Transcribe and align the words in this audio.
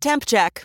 Temp 0.00 0.24
check. 0.26 0.64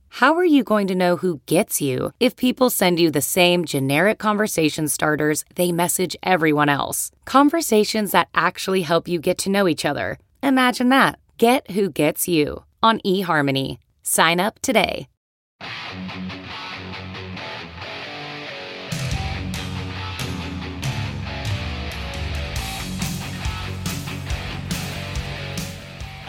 How 0.15 0.35
are 0.35 0.43
you 0.43 0.65
going 0.65 0.87
to 0.87 0.93
know 0.93 1.15
who 1.15 1.39
gets 1.45 1.79
you 1.79 2.11
if 2.19 2.35
people 2.35 2.69
send 2.69 2.99
you 2.99 3.09
the 3.11 3.21
same 3.21 3.63
generic 3.63 4.19
conversation 4.19 4.89
starters 4.89 5.45
they 5.55 5.71
message 5.71 6.17
everyone 6.21 6.67
else? 6.67 7.11
Conversations 7.23 8.11
that 8.11 8.27
actually 8.35 8.81
help 8.81 9.07
you 9.07 9.19
get 9.19 9.37
to 9.37 9.49
know 9.49 9.69
each 9.69 9.85
other. 9.85 10.19
Imagine 10.43 10.89
that. 10.89 11.17
Get 11.37 11.71
who 11.71 11.89
gets 11.89 12.27
you 12.27 12.65
on 12.83 12.99
eHarmony. 13.05 13.77
Sign 14.03 14.41
up 14.41 14.59
today. 14.59 15.07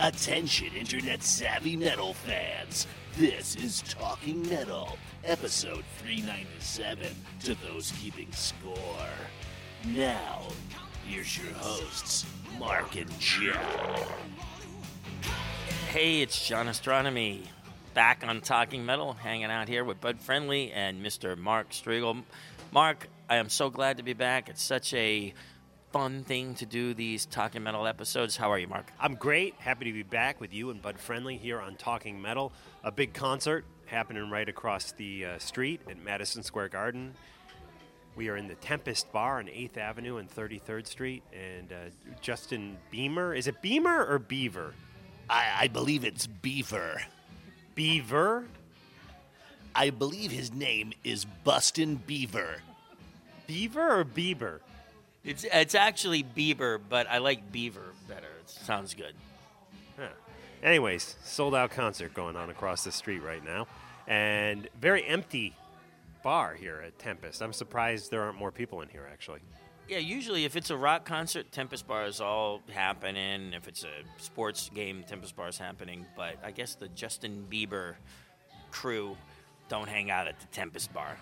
Attention, 0.00 0.68
internet 0.78 1.24
savvy 1.24 1.76
metal 1.76 2.14
fans. 2.14 2.86
This 3.18 3.56
is 3.56 3.82
Talking 3.82 4.48
Metal, 4.48 4.96
episode 5.22 5.84
397 5.98 7.08
to 7.40 7.54
those 7.56 7.92
keeping 8.00 8.32
score. 8.32 8.74
Now, 9.84 10.40
here's 11.06 11.36
your 11.36 11.52
hosts, 11.52 12.24
Mark 12.58 12.96
and 12.96 13.10
Joe. 13.20 13.52
Hey, 15.90 16.22
it's 16.22 16.48
John 16.48 16.68
Ostronomy. 16.68 17.42
Back 17.92 18.24
on 18.26 18.40
Talking 18.40 18.86
Metal, 18.86 19.12
hanging 19.12 19.50
out 19.50 19.68
here 19.68 19.84
with 19.84 20.00
Bud 20.00 20.18
Friendly 20.18 20.72
and 20.72 21.04
Mr. 21.04 21.36
Mark 21.36 21.68
Strigl. 21.72 22.22
Mark, 22.72 23.08
I 23.28 23.36
am 23.36 23.50
so 23.50 23.68
glad 23.68 23.98
to 23.98 24.02
be 24.02 24.14
back. 24.14 24.48
It's 24.48 24.62
such 24.62 24.94
a 24.94 25.34
fun 25.92 26.24
thing 26.24 26.54
to 26.54 26.64
do 26.64 26.94
these 26.94 27.26
Talking 27.26 27.62
Metal 27.62 27.86
episodes. 27.86 28.38
How 28.38 28.50
are 28.50 28.58
you, 28.58 28.66
Mark? 28.66 28.90
I'm 28.98 29.14
great. 29.14 29.54
Happy 29.58 29.84
to 29.84 29.92
be 29.92 30.02
back 30.02 30.40
with 30.40 30.54
you 30.54 30.70
and 30.70 30.80
Bud 30.80 30.98
Friendly 30.98 31.36
here 31.36 31.60
on 31.60 31.76
Talking 31.76 32.20
Metal. 32.20 32.50
A 32.82 32.90
big 32.90 33.12
concert 33.12 33.66
happening 33.84 34.30
right 34.30 34.48
across 34.48 34.92
the 34.92 35.26
uh, 35.26 35.38
street 35.38 35.82
at 35.90 36.02
Madison 36.02 36.42
Square 36.42 36.70
Garden. 36.70 37.12
We 38.16 38.30
are 38.30 38.38
in 38.38 38.48
the 38.48 38.54
Tempest 38.54 39.12
Bar 39.12 39.40
on 39.40 39.46
8th 39.48 39.76
Avenue 39.76 40.16
and 40.16 40.34
33rd 40.34 40.86
Street. 40.86 41.22
And 41.30 41.70
uh, 41.70 41.76
Justin 42.22 42.78
Beamer, 42.90 43.34
is 43.34 43.46
it 43.46 43.60
Beamer 43.60 44.06
or 44.06 44.18
Beaver? 44.18 44.72
I, 45.28 45.44
I 45.60 45.68
believe 45.68 46.06
it's 46.06 46.26
Beaver. 46.26 47.02
Beaver? 47.74 48.46
I 49.74 49.90
believe 49.90 50.30
his 50.30 50.54
name 50.54 50.94
is 51.04 51.26
Bustin' 51.44 51.96
Beaver. 51.96 52.62
Beaver 53.46 54.00
or 54.00 54.04
Bieber? 54.06 54.60
It's 55.24 55.44
it's 55.52 55.74
actually 55.74 56.24
Bieber, 56.24 56.80
but 56.88 57.06
I 57.08 57.18
like 57.18 57.52
Beaver 57.52 57.92
better. 58.08 58.28
It 58.40 58.48
sounds 58.50 58.94
good. 58.94 59.14
Huh. 59.96 60.08
Anyways, 60.62 61.16
sold 61.24 61.54
out 61.54 61.70
concert 61.70 62.14
going 62.14 62.36
on 62.36 62.50
across 62.50 62.84
the 62.84 62.92
street 62.92 63.22
right 63.22 63.44
now. 63.44 63.66
And 64.06 64.68
very 64.80 65.04
empty 65.04 65.54
bar 66.22 66.54
here 66.54 66.82
at 66.84 66.98
Tempest. 66.98 67.42
I'm 67.42 67.52
surprised 67.52 68.10
there 68.10 68.22
aren't 68.22 68.38
more 68.38 68.50
people 68.50 68.80
in 68.80 68.88
here, 68.88 69.08
actually. 69.10 69.40
Yeah, 69.88 69.98
usually 69.98 70.44
if 70.44 70.56
it's 70.56 70.70
a 70.70 70.76
rock 70.76 71.04
concert, 71.04 71.50
Tempest 71.52 71.86
Bar 71.86 72.06
is 72.06 72.20
all 72.20 72.62
happening. 72.72 73.52
If 73.52 73.68
it's 73.68 73.84
a 73.84 74.22
sports 74.22 74.70
game, 74.72 75.04
Tempest 75.06 75.36
Bar 75.36 75.48
is 75.48 75.58
happening. 75.58 76.06
But 76.16 76.36
I 76.42 76.50
guess 76.50 76.76
the 76.76 76.88
Justin 76.88 77.46
Bieber 77.50 77.94
crew 78.70 79.16
don't 79.68 79.88
hang 79.88 80.10
out 80.10 80.28
at 80.28 80.38
the 80.40 80.46
Tempest 80.46 80.94
Bar. 80.94 81.16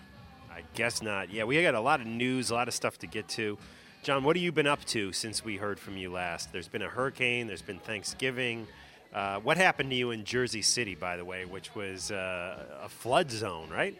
I 0.51 0.61
guess 0.75 1.01
not. 1.01 1.31
Yeah, 1.31 1.45
we 1.45 1.61
got 1.61 1.75
a 1.75 1.81
lot 1.81 2.01
of 2.01 2.07
news, 2.07 2.51
a 2.51 2.53
lot 2.53 2.67
of 2.67 2.73
stuff 2.73 2.97
to 2.99 3.07
get 3.07 3.27
to. 3.29 3.57
John, 4.03 4.23
what 4.23 4.35
have 4.35 4.41
you 4.41 4.51
been 4.51 4.65
up 4.65 4.83
to 4.85 5.13
since 5.13 5.45
we 5.45 5.57
heard 5.57 5.79
from 5.79 5.95
you 5.95 6.11
last? 6.11 6.51
There's 6.51 6.67
been 6.67 6.81
a 6.81 6.89
hurricane, 6.89 7.45
there's 7.45 7.61
been 7.61 7.77
Thanksgiving. 7.77 8.65
Uh, 9.13 9.39
what 9.41 9.57
happened 9.57 9.91
to 9.91 9.95
you 9.95 10.09
in 10.09 10.25
Jersey 10.25 10.63
City, 10.63 10.95
by 10.95 11.17
the 11.17 11.25
way, 11.25 11.45
which 11.45 11.75
was 11.75 12.09
uh, 12.09 12.65
a 12.81 12.89
flood 12.89 13.29
zone, 13.29 13.69
right? 13.69 13.95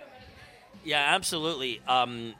Yeah, 0.84 1.06
absolutely. 1.14 1.82
Um, 1.88 2.34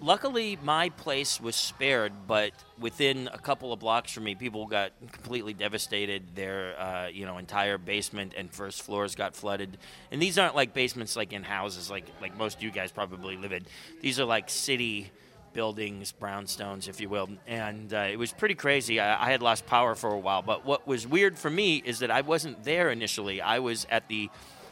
luckily, 0.00 0.58
my 0.64 0.88
place 0.88 1.40
was 1.40 1.54
spared, 1.54 2.12
but 2.26 2.50
within 2.80 3.28
a 3.32 3.38
couple 3.38 3.72
of 3.72 3.78
blocks 3.78 4.10
from 4.10 4.24
me, 4.24 4.34
people 4.34 4.66
got 4.66 4.90
completely 5.12 5.52
devastated. 5.52 6.34
Their, 6.34 6.80
uh, 6.80 7.06
you 7.12 7.26
know, 7.26 7.38
entire 7.38 7.78
basement 7.78 8.32
and 8.36 8.50
first 8.50 8.82
floors 8.82 9.14
got 9.14 9.36
flooded. 9.36 9.78
And 10.10 10.20
these 10.20 10.36
aren't 10.36 10.56
like 10.56 10.74
basements 10.74 11.14
like 11.14 11.32
in 11.32 11.44
houses, 11.44 11.92
like 11.92 12.06
like 12.20 12.36
most 12.36 12.60
you 12.60 12.72
guys 12.72 12.90
probably 12.90 13.36
live 13.36 13.52
in. 13.52 13.66
These 14.00 14.18
are 14.18 14.24
like 14.24 14.50
city 14.50 15.12
buildings, 15.52 16.12
brownstones, 16.18 16.88
if 16.88 17.00
you 17.00 17.08
will. 17.08 17.28
And 17.46 17.92
uh, 17.92 18.08
it 18.10 18.18
was 18.18 18.32
pretty 18.32 18.54
crazy. 18.54 19.00
I, 19.00 19.26
I 19.26 19.30
had 19.30 19.42
lost 19.42 19.66
power 19.66 19.94
for 19.94 20.12
a 20.12 20.18
while. 20.18 20.42
But 20.42 20.64
what 20.64 20.86
was 20.86 21.06
weird 21.06 21.38
for 21.38 21.50
me 21.50 21.76
is 21.84 22.00
that 22.00 22.10
I 22.10 22.20
wasn't 22.20 22.64
there 22.64 22.90
initially. 22.90 23.40
I 23.40 23.58
was 23.58 23.86
at 23.90 24.08
the 24.08 24.30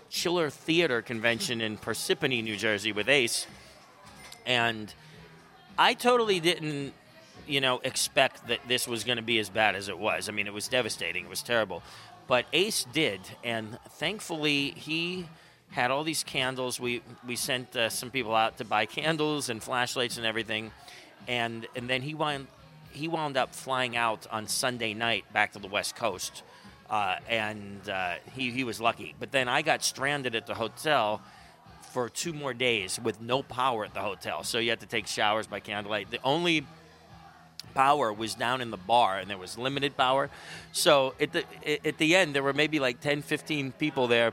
Chiller 0.09 0.50
Theater 0.50 1.03
convention 1.03 1.60
in 1.60 1.76
Parsippany, 1.76 2.42
New 2.42 2.56
Jersey, 2.56 2.92
with 2.92 3.09
Ace, 3.09 3.47
and 4.44 4.92
I 5.78 5.94
totally 5.94 6.41
didn't, 6.41 6.94
you 7.47 7.60
know, 7.60 7.81
expect 7.82 8.48
that 8.48 8.60
this 8.69 8.86
was 8.86 9.04
going 9.04 9.16
to 9.16 9.22
be 9.22 9.38
as 9.38 9.48
bad 9.48 9.75
as 9.75 9.88
it 9.88 9.98
was. 9.98 10.28
I 10.28 10.32
mean, 10.32 10.47
it 10.47 10.54
was 10.54 10.69
devastating. 10.69 11.25
It 11.25 11.31
was 11.31 11.42
terrible, 11.42 11.82
but 12.28 12.47
Ace 12.53 12.86
did, 12.92 13.20
and 13.42 13.78
thankfully 13.91 14.70
he 14.70 15.26
had 15.71 15.91
all 15.91 16.04
these 16.04 16.25
candles. 16.25 16.81
We 16.81 17.03
we 17.27 17.37
sent 17.37 17.77
uh, 17.77 17.88
some 17.88 18.10
people 18.10 18.34
out 18.34 18.59
to 18.59 18.65
buy 18.65 18.87
candles 18.87 19.49
and 19.49 19.62
flashlights 19.62 20.16
and 20.16 20.27
everything, 20.27 20.71
and 21.28 21.66
and 21.77 21.88
then 21.88 22.03
he 22.03 22.15
wound 22.15 22.47
he 22.93 23.09
wound 23.09 23.37
up 23.37 23.54
flying 23.54 23.97
out 23.97 24.27
on 24.31 24.49
Sunday 24.49 24.94
night 24.94 25.31
back 25.32 25.53
to 25.53 25.59
the 25.59 25.69
West 25.69 25.97
Coast 25.97 26.43
uh, 26.91 27.16
and 27.28 27.88
uh, 27.88 28.15
he, 28.34 28.50
he 28.50 28.65
was 28.65 28.81
lucky. 28.81 29.15
But 29.19 29.32
then 29.32 29.49
I 29.49 29.62
got 29.62 29.82
stranded 29.82 30.34
at 30.34 30.47
the 30.47 30.54
hotel 30.54 31.21
for 31.93 32.09
two 32.09 32.33
more 32.33 32.54
days 32.54 33.00
with 33.03 33.21
no 33.21 33.43
power 33.43 33.84
at 33.84 33.94
the 33.94 34.00
hotel. 34.00 34.44
So 34.44 34.59
you 34.59 34.71
had 34.71 34.81
to 34.81 34.87
take 34.87 35.06
showers 35.06 35.47
by 35.47 35.60
candlelight. 35.60 36.10
The 36.10 36.21
only 36.22 36.66
power 37.75 38.12
was 38.12 38.34
down 38.34 38.60
in 38.60 38.71
the 38.71 38.77
bar 38.77 39.19
and 39.19 39.28
there 39.28 39.38
was 39.38 39.59
limited 39.59 39.97
power. 39.97 40.31
So 40.72 41.15
at 41.21 41.33
the, 41.33 41.44
at 41.87 41.98
the 41.98 42.16
end, 42.16 42.34
there 42.34 42.43
were 42.43 42.53
maybe 42.53 42.78
like 42.78 43.00
10, 43.00 43.22
15 43.22 43.72
people 43.72 44.06
there. 44.06 44.33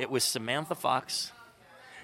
It 0.00 0.10
was 0.10 0.24
Samantha 0.24 0.74
Fox. 0.74 1.32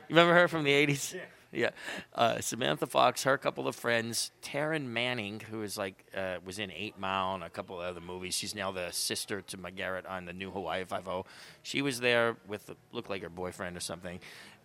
You 0.08 0.14
remember 0.14 0.34
her 0.34 0.48
from 0.48 0.64
the 0.64 0.70
80s? 0.70 1.14
Yeah 1.14 1.20
yeah. 1.56 1.70
Uh, 2.14 2.40
Samantha 2.40 2.86
Fox, 2.86 3.24
her 3.24 3.38
couple 3.38 3.66
of 3.66 3.74
friends, 3.74 4.30
Taryn 4.42 4.84
Manning, 4.84 5.40
who 5.40 5.62
is 5.62 5.78
like 5.78 6.04
uh, 6.16 6.36
was 6.44 6.58
in 6.58 6.70
Eight 6.70 6.98
Mile 6.98 7.34
and 7.34 7.44
a 7.44 7.50
couple 7.50 7.80
of 7.80 7.86
other 7.86 8.00
movies. 8.00 8.34
She's 8.34 8.54
now 8.54 8.70
the 8.70 8.90
sister 8.90 9.40
to 9.42 9.56
McGarrett 9.56 10.08
on 10.08 10.26
the 10.26 10.32
new 10.32 10.50
Hawaii 10.50 10.84
Five 10.84 11.08
O. 11.08 11.24
She 11.62 11.82
was 11.82 12.00
there 12.00 12.36
with 12.46 12.70
looked 12.92 13.10
like 13.10 13.22
her 13.22 13.28
boyfriend 13.28 13.76
or 13.76 13.80
something, 13.80 14.20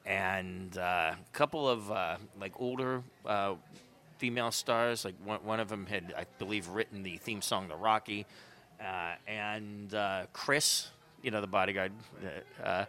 and 0.05 0.77
uh, 0.77 1.13
a 1.15 1.31
couple 1.33 1.67
of 1.67 1.91
uh, 1.91 2.17
like 2.39 2.53
older 2.59 3.03
uh, 3.25 3.55
female 4.17 4.51
stars. 4.51 5.05
Like 5.05 5.15
one, 5.23 5.39
one 5.43 5.59
of 5.59 5.69
them 5.69 5.85
had, 5.85 6.13
I 6.17 6.25
believe, 6.39 6.67
written 6.67 7.03
the 7.03 7.17
theme 7.17 7.41
song 7.41 7.69
to 7.69 7.75
Rocky, 7.75 8.25
uh, 8.79 9.13
and 9.27 9.95
Chris 10.33 10.89
you 11.23 11.31
know, 11.31 11.41
the 11.41 11.47
bodyguard, 11.47 11.91
uh, 12.23 12.63
uh, 12.63 12.85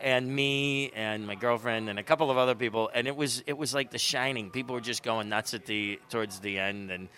and 0.00 0.34
me 0.34 0.90
and 0.94 1.26
my 1.26 1.34
girlfriend 1.34 1.88
and 1.88 1.98
a 1.98 2.02
couple 2.02 2.30
of 2.30 2.36
other 2.38 2.54
people, 2.54 2.90
and 2.94 3.06
it 3.06 3.16
was 3.16 3.42
it 3.46 3.56
was 3.56 3.74
like 3.74 3.90
The 3.90 3.98
Shining. 3.98 4.50
People 4.50 4.74
were 4.74 4.80
just 4.80 5.02
going 5.02 5.28
nuts 5.28 5.54
at 5.54 5.66
the 5.66 6.00
towards 6.10 6.40
the 6.40 6.58
end, 6.58 6.90
and 6.90 7.08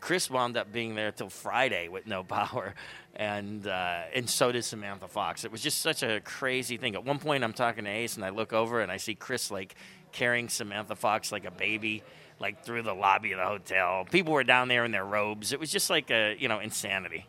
Chris 0.00 0.30
wound 0.30 0.56
up 0.56 0.72
being 0.72 0.94
there 0.94 1.12
till 1.12 1.30
Friday 1.30 1.88
with 1.88 2.06
no 2.06 2.22
power, 2.38 2.74
and 3.14 3.66
uh, 3.66 4.02
and 4.14 4.28
so 4.28 4.52
did 4.52 4.64
Samantha 4.64 5.08
Fox. 5.08 5.44
It 5.44 5.52
was 5.52 5.62
just 5.62 5.80
such 5.80 6.02
a 6.02 6.20
crazy 6.20 6.76
thing. 6.76 6.94
At 6.94 7.04
one 7.04 7.18
point, 7.18 7.44
I'm 7.44 7.52
talking 7.52 7.84
to 7.84 7.90
Ace, 7.90 8.16
and 8.16 8.24
I 8.24 8.30
look 8.30 8.52
over 8.52 8.80
and 8.80 8.92
I 8.92 8.98
see 8.98 9.14
Chris 9.14 9.50
like 9.50 9.74
carrying 10.12 10.48
Samantha 10.48 10.96
Fox 10.96 11.32
like 11.32 11.44
a 11.44 11.50
baby. 11.50 12.02
like 12.38 12.64
through 12.64 12.82
the 12.82 12.92
lobby 12.92 13.32
of 13.32 13.38
the 13.38 13.44
hotel. 13.46 14.04
People 14.10 14.34
were 14.34 14.44
down 14.44 14.68
there 14.68 14.84
in 14.84 14.90
their 14.90 15.06
robes. 15.06 15.52
It 15.54 15.60
was 15.60 15.70
just 15.70 15.88
like 15.88 16.10
a 16.10 16.36
you 16.38 16.48
know 16.48 16.60
insanity. 16.60 17.26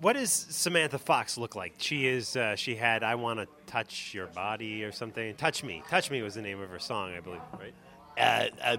What 0.00 0.12
does 0.12 0.30
Samantha 0.30 0.98
Fox 0.98 1.36
look 1.36 1.56
like? 1.56 1.74
She 1.78 2.06
is. 2.06 2.36
Uh, 2.36 2.54
she 2.54 2.76
had 2.76 3.02
"I 3.02 3.16
Want 3.16 3.40
to 3.40 3.48
Touch 3.66 4.14
Your 4.14 4.26
Body" 4.28 4.84
or 4.84 4.92
something. 4.92 5.34
"Touch 5.34 5.64
Me." 5.64 5.82
"Touch 5.88 6.10
Me" 6.10 6.22
was 6.22 6.34
the 6.34 6.42
name 6.42 6.60
of 6.60 6.70
her 6.70 6.78
song, 6.78 7.14
I 7.14 7.20
believe. 7.20 7.40
Right? 7.58 7.74
Uh, 8.16 8.48
uh, 8.62 8.76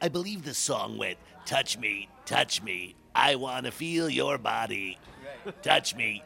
I 0.00 0.08
believe 0.08 0.44
the 0.44 0.54
song 0.54 0.98
went, 0.98 1.16
Touch 1.46 1.78
me, 1.78 2.08
touch 2.26 2.60
me. 2.62 2.96
I 3.14 3.36
want 3.36 3.66
to 3.66 3.72
feel 3.72 4.08
your 4.10 4.36
body. 4.36 4.98
Touch 5.62 5.94
me, 5.94 6.24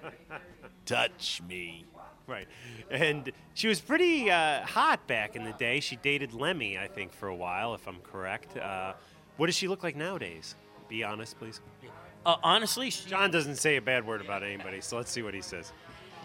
touch 0.87 1.43
me. 1.47 1.85
Right. 2.27 2.49
And 2.91 3.31
she 3.55 3.69
was 3.69 3.81
pretty 3.81 4.31
uh, 4.31 4.63
hot 4.65 5.07
back 5.07 5.37
in 5.37 5.45
the 5.45 5.53
day. 5.53 5.81
She 5.81 5.97
dated 5.97 6.33
Lemmy, 6.33 6.79
I 6.79 6.89
think, 6.89 7.13
for 7.13 7.29
a 7.29 7.35
while, 7.35 7.75
if 7.75 7.87
I'm 7.87 8.01
correct. 8.01 8.57
Uh, 8.57 8.95
what 9.37 9.47
does 9.47 9.55
she 9.55 9.69
look 9.69 9.83
like 9.83 9.95
nowadays? 9.95 10.55
Be 10.89 11.05
honest, 11.05 11.39
please. 11.39 11.61
Uh, 12.27 12.37
honestly, 12.43 12.91
she, 12.91 13.09
John 13.09 13.31
doesn't 13.31 13.57
say 13.57 13.77
a 13.77 13.81
bad 13.81 14.05
word 14.07 14.21
about 14.21 14.43
anybody, 14.43 14.81
so 14.81 14.97
let's 14.97 15.13
see 15.13 15.23
what 15.23 15.33
he 15.33 15.41
says. 15.43 15.73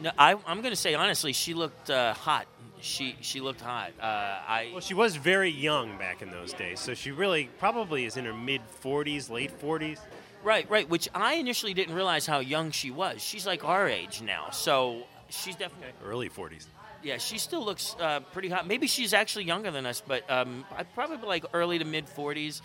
no, 0.01 0.09
I, 0.17 0.31
I'm 0.47 0.61
going 0.61 0.71
to 0.71 0.75
say 0.75 0.95
honestly, 0.95 1.31
she 1.31 1.53
looked 1.53 1.91
uh, 1.91 2.13
hot. 2.15 2.47
She 2.81 3.15
she 3.21 3.39
looked 3.39 3.61
hot. 3.61 3.91
Uh, 4.01 4.05
I 4.05 4.69
Well, 4.71 4.81
she 4.81 4.95
was 4.95 5.15
very 5.15 5.51
young 5.51 5.99
back 5.99 6.23
in 6.23 6.31
those 6.31 6.53
days, 6.53 6.79
so 6.79 6.95
she 6.95 7.11
really 7.11 7.49
probably 7.59 8.05
is 8.05 8.17
in 8.17 8.25
her 8.25 8.33
mid 8.33 8.61
40s, 8.83 9.29
late 9.29 9.51
40s. 9.61 9.99
right 10.43 10.67
right, 10.71 10.89
which 10.89 11.07
I 11.13 11.35
initially 11.35 11.75
didn't 11.75 11.93
realize 11.93 12.25
how 12.25 12.39
young 12.39 12.71
she 12.71 12.89
was. 12.89 13.21
She's 13.21 13.45
like 13.45 13.63
our 13.63 13.87
age 13.87 14.23
now, 14.23 14.49
so 14.49 15.03
she's 15.29 15.55
definitely 15.55 15.93
Early 16.03 16.29
40s. 16.29 16.65
yeah. 17.03 17.19
She 17.19 17.37
still 17.37 17.63
looks 17.63 17.95
uh, 17.99 18.21
pretty 18.33 18.49
hot. 18.49 18.65
Maybe 18.65 18.87
she's 18.87 19.13
actually 19.13 19.45
younger 19.45 19.69
than 19.69 19.85
us, 19.85 20.01
but 20.05 20.27
um, 20.31 20.65
I 20.75 20.81
probably 20.81 21.27
like 21.27 21.45
early 21.53 21.77
to 21.77 21.85
mid 21.85 22.07
40s. 22.07 22.61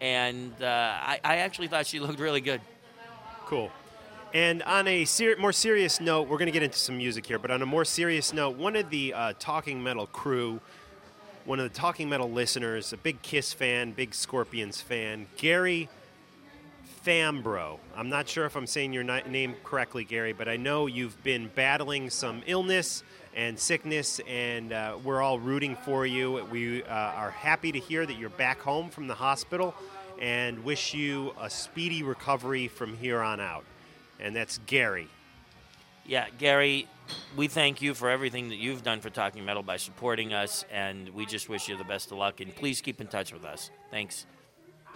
And 0.00 0.52
uh, 0.60 0.66
I, 0.66 1.20
I 1.24 1.36
actually 1.38 1.68
thought 1.68 1.86
she 1.86 2.00
looked 2.00 2.18
really 2.18 2.42
good. 2.42 2.60
Cool. 3.46 3.70
And 4.32 4.62
on 4.62 4.88
a 4.88 5.04
ser- 5.04 5.36
more 5.38 5.52
serious 5.52 6.00
note, 6.00 6.22
we're 6.28 6.38
going 6.38 6.46
to 6.46 6.52
get 6.52 6.62
into 6.62 6.78
some 6.78 6.96
music 6.96 7.26
here, 7.26 7.38
but 7.38 7.50
on 7.50 7.62
a 7.62 7.66
more 7.66 7.84
serious 7.84 8.32
note, 8.32 8.56
one 8.56 8.74
of 8.74 8.90
the 8.90 9.14
uh, 9.14 9.32
Talking 9.38 9.82
Metal 9.82 10.06
crew, 10.06 10.60
one 11.44 11.60
of 11.60 11.72
the 11.72 11.78
Talking 11.78 12.08
Metal 12.08 12.30
listeners, 12.30 12.92
a 12.92 12.96
big 12.96 13.22
Kiss 13.22 13.52
fan, 13.52 13.92
big 13.92 14.14
Scorpions 14.14 14.80
fan, 14.80 15.26
Gary 15.36 15.88
Fambro. 17.06 17.78
I'm 17.94 18.08
not 18.08 18.28
sure 18.28 18.46
if 18.46 18.56
I'm 18.56 18.66
saying 18.66 18.92
your 18.92 19.04
ni- 19.04 19.22
name 19.28 19.54
correctly, 19.62 20.04
Gary, 20.04 20.32
but 20.32 20.48
I 20.48 20.56
know 20.56 20.86
you've 20.86 21.22
been 21.22 21.50
battling 21.54 22.08
some 22.08 22.42
illness 22.46 23.04
and 23.36 23.58
sickness, 23.58 24.20
and 24.26 24.72
uh, 24.72 24.96
we're 25.04 25.20
all 25.20 25.38
rooting 25.38 25.76
for 25.84 26.06
you. 26.06 26.44
We 26.50 26.82
uh, 26.82 26.86
are 26.88 27.30
happy 27.30 27.72
to 27.72 27.78
hear 27.78 28.06
that 28.06 28.18
you're 28.18 28.30
back 28.30 28.60
home 28.60 28.88
from 28.88 29.06
the 29.06 29.14
hospital 29.14 29.74
and 30.20 30.64
wish 30.64 30.94
you 30.94 31.34
a 31.40 31.50
speedy 31.50 32.02
recovery 32.02 32.68
from 32.68 32.96
here 32.96 33.20
on 33.20 33.40
out. 33.40 33.64
And 34.20 34.34
that's 34.34 34.58
Gary. 34.66 35.08
Yeah, 36.06 36.26
Gary, 36.38 36.86
we 37.36 37.48
thank 37.48 37.80
you 37.80 37.94
for 37.94 38.10
everything 38.10 38.48
that 38.50 38.56
you've 38.56 38.82
done 38.82 39.00
for 39.00 39.10
Talking 39.10 39.44
Metal 39.44 39.62
by 39.62 39.76
supporting 39.76 40.32
us, 40.34 40.64
and 40.70 41.08
we 41.10 41.26
just 41.26 41.48
wish 41.48 41.68
you 41.68 41.76
the 41.76 41.84
best 41.84 42.12
of 42.12 42.18
luck. 42.18 42.40
And 42.40 42.54
please 42.54 42.80
keep 42.80 43.00
in 43.00 43.06
touch 43.06 43.32
with 43.32 43.44
us. 43.44 43.70
Thanks. 43.90 44.26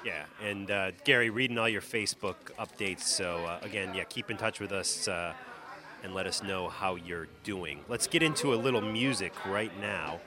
Yeah, 0.04 0.24
and 0.42 0.70
uh, 0.70 0.90
Gary, 1.04 1.30
reading 1.30 1.58
all 1.58 1.68
your 1.68 1.80
Facebook 1.80 2.36
updates. 2.58 3.02
So 3.02 3.38
uh, 3.38 3.58
again, 3.62 3.94
yeah, 3.94 4.04
keep 4.04 4.30
in 4.30 4.36
touch 4.36 4.60
with 4.60 4.70
us 4.70 5.08
uh, 5.08 5.32
and 6.04 6.14
let 6.14 6.26
us 6.26 6.42
know 6.42 6.68
how 6.68 6.94
you're 6.94 7.26
doing. 7.42 7.80
Let's 7.88 8.06
get 8.06 8.22
into 8.22 8.54
a 8.54 8.56
little 8.56 8.80
music 8.80 9.32
right 9.46 9.72
now. 9.80 10.20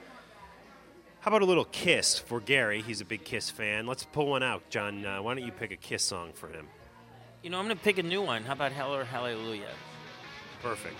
How 1.22 1.28
about 1.28 1.42
a 1.42 1.44
little 1.44 1.66
Kiss 1.66 2.18
for 2.18 2.40
Gary? 2.40 2.82
He's 2.82 3.00
a 3.00 3.04
big 3.04 3.22
Kiss 3.22 3.48
fan. 3.48 3.86
Let's 3.86 4.02
pull 4.02 4.26
one 4.26 4.42
out, 4.42 4.68
John. 4.70 5.06
Uh, 5.06 5.22
why 5.22 5.34
don't 5.34 5.44
you 5.44 5.52
pick 5.52 5.70
a 5.70 5.76
Kiss 5.76 6.02
song 6.02 6.32
for 6.32 6.48
him? 6.48 6.66
You 7.44 7.50
know, 7.50 7.60
I'm 7.60 7.66
going 7.66 7.76
to 7.76 7.82
pick 7.84 7.98
a 7.98 8.02
new 8.02 8.22
one. 8.22 8.42
How 8.42 8.54
about 8.54 8.72
Hell 8.72 8.92
or 8.92 9.04
Hallelujah? 9.04 9.70
Perfect. 10.60 10.96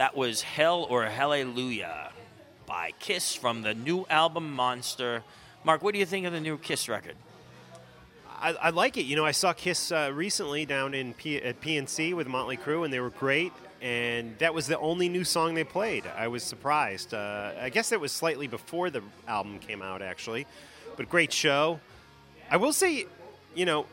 That 0.00 0.16
was 0.16 0.40
Hell 0.40 0.86
or 0.88 1.04
Hallelujah 1.04 2.10
by 2.64 2.92
Kiss 3.00 3.34
from 3.34 3.60
the 3.60 3.74
new 3.74 4.06
album 4.08 4.50
Monster. 4.50 5.22
Mark, 5.62 5.82
what 5.82 5.92
do 5.92 5.98
you 5.98 6.06
think 6.06 6.24
of 6.24 6.32
the 6.32 6.40
new 6.40 6.56
Kiss 6.56 6.88
record? 6.88 7.16
I, 8.26 8.54
I 8.54 8.70
like 8.70 8.96
it. 8.96 9.02
You 9.02 9.16
know, 9.16 9.26
I 9.26 9.32
saw 9.32 9.52
Kiss 9.52 9.92
uh, 9.92 10.10
recently 10.14 10.64
down 10.64 10.94
in 10.94 11.12
P- 11.12 11.36
at 11.36 11.60
PNC 11.60 12.14
with 12.14 12.28
Motley 12.28 12.56
Crue, 12.56 12.82
and 12.82 12.90
they 12.90 12.98
were 12.98 13.10
great. 13.10 13.52
And 13.82 14.38
that 14.38 14.54
was 14.54 14.66
the 14.66 14.78
only 14.78 15.10
new 15.10 15.22
song 15.22 15.52
they 15.52 15.64
played. 15.64 16.06
I 16.16 16.28
was 16.28 16.44
surprised. 16.44 17.12
Uh, 17.12 17.52
I 17.60 17.68
guess 17.68 17.90
that 17.90 18.00
was 18.00 18.10
slightly 18.10 18.46
before 18.46 18.88
the 18.88 19.02
album 19.28 19.58
came 19.58 19.82
out, 19.82 20.00
actually. 20.00 20.46
But 20.96 21.10
great 21.10 21.30
show. 21.30 21.78
I 22.50 22.56
will 22.56 22.72
say, 22.72 23.04
you 23.54 23.66
know, 23.66 23.84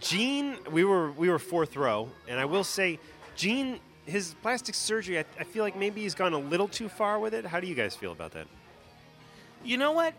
Gene, 0.00 0.56
we 0.72 0.84
were 0.84 1.12
we 1.12 1.28
were 1.28 1.38
fourth 1.38 1.76
row, 1.76 2.08
and 2.26 2.40
I 2.40 2.46
will 2.46 2.64
say, 2.64 2.98
Gene, 3.36 3.78
his 4.08 4.34
plastic 4.42 4.74
surgery, 4.74 5.18
I, 5.18 5.24
I 5.38 5.44
feel 5.44 5.62
like 5.62 5.76
maybe 5.76 6.00
he's 6.02 6.14
gone 6.14 6.32
a 6.32 6.38
little 6.38 6.68
too 6.68 6.88
far 6.88 7.18
with 7.18 7.34
it. 7.34 7.44
How 7.46 7.60
do 7.60 7.66
you 7.66 7.74
guys 7.74 7.94
feel 7.94 8.12
about 8.12 8.32
that? 8.32 8.46
You 9.64 9.76
know 9.76 9.92
what? 9.92 10.14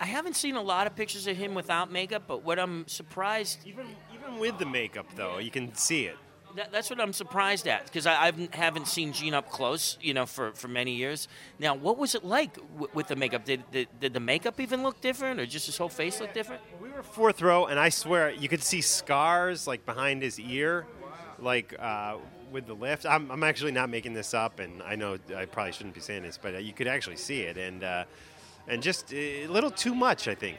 I 0.00 0.06
haven't 0.06 0.34
seen 0.34 0.56
a 0.56 0.62
lot 0.62 0.86
of 0.86 0.96
pictures 0.96 1.26
of 1.26 1.36
him 1.36 1.54
without 1.54 1.92
makeup, 1.92 2.24
but 2.26 2.42
what 2.42 2.58
I'm 2.58 2.88
surprised 2.88 3.60
Even 3.66 3.86
even 4.12 4.38
with 4.40 4.58
the 4.58 4.66
makeup, 4.66 5.06
though, 5.14 5.38
you 5.38 5.50
can 5.50 5.74
see 5.74 6.06
it. 6.06 6.16
That, 6.56 6.70
that's 6.70 6.90
what 6.90 7.00
I'm 7.00 7.12
surprised 7.14 7.66
at 7.66 7.84
because 7.84 8.04
I 8.04 8.26
I've, 8.26 8.52
haven't 8.52 8.86
seen 8.86 9.12
Gene 9.12 9.32
up 9.32 9.48
close, 9.48 9.96
you 10.02 10.12
know, 10.12 10.26
for, 10.26 10.52
for 10.52 10.68
many 10.68 10.94
years. 10.96 11.28
Now, 11.58 11.74
what 11.74 11.96
was 11.96 12.14
it 12.14 12.24
like 12.24 12.54
w- 12.56 12.88
with 12.92 13.06
the 13.08 13.16
makeup? 13.16 13.44
Did, 13.44 13.62
did 13.70 13.88
did 14.00 14.12
the 14.12 14.20
makeup 14.20 14.60
even 14.60 14.82
look 14.82 15.00
different, 15.00 15.40
or 15.40 15.46
just 15.46 15.66
his 15.66 15.78
whole 15.78 15.88
face 15.88 16.20
look 16.20 16.34
different? 16.34 16.60
We 16.82 16.90
were 16.90 17.02
fourth 17.02 17.40
row, 17.40 17.66
and 17.66 17.78
I 17.78 17.88
swear 17.88 18.30
you 18.32 18.48
could 18.48 18.62
see 18.62 18.82
scars 18.82 19.66
like 19.66 19.86
behind 19.86 20.22
his 20.22 20.38
ear, 20.38 20.86
like 21.38 21.74
uh, 21.78 22.16
with 22.52 22.66
the 22.66 22.74
lift. 22.74 23.06
I'm, 23.06 23.30
I'm 23.30 23.42
actually 23.42 23.72
not 23.72 23.88
making 23.88 24.14
this 24.14 24.34
up, 24.34 24.60
and 24.60 24.82
I 24.82 24.94
know 24.94 25.18
I 25.34 25.46
probably 25.46 25.72
shouldn't 25.72 25.94
be 25.94 26.00
saying 26.00 26.22
this, 26.22 26.38
but 26.40 26.54
uh, 26.54 26.58
you 26.58 26.72
could 26.72 26.86
actually 26.86 27.16
see 27.16 27.40
it, 27.40 27.56
and 27.56 27.82
uh, 27.82 28.04
and 28.68 28.82
just 28.82 29.12
a 29.12 29.46
little 29.48 29.70
too 29.70 29.94
much, 29.94 30.28
I 30.28 30.34
think. 30.34 30.58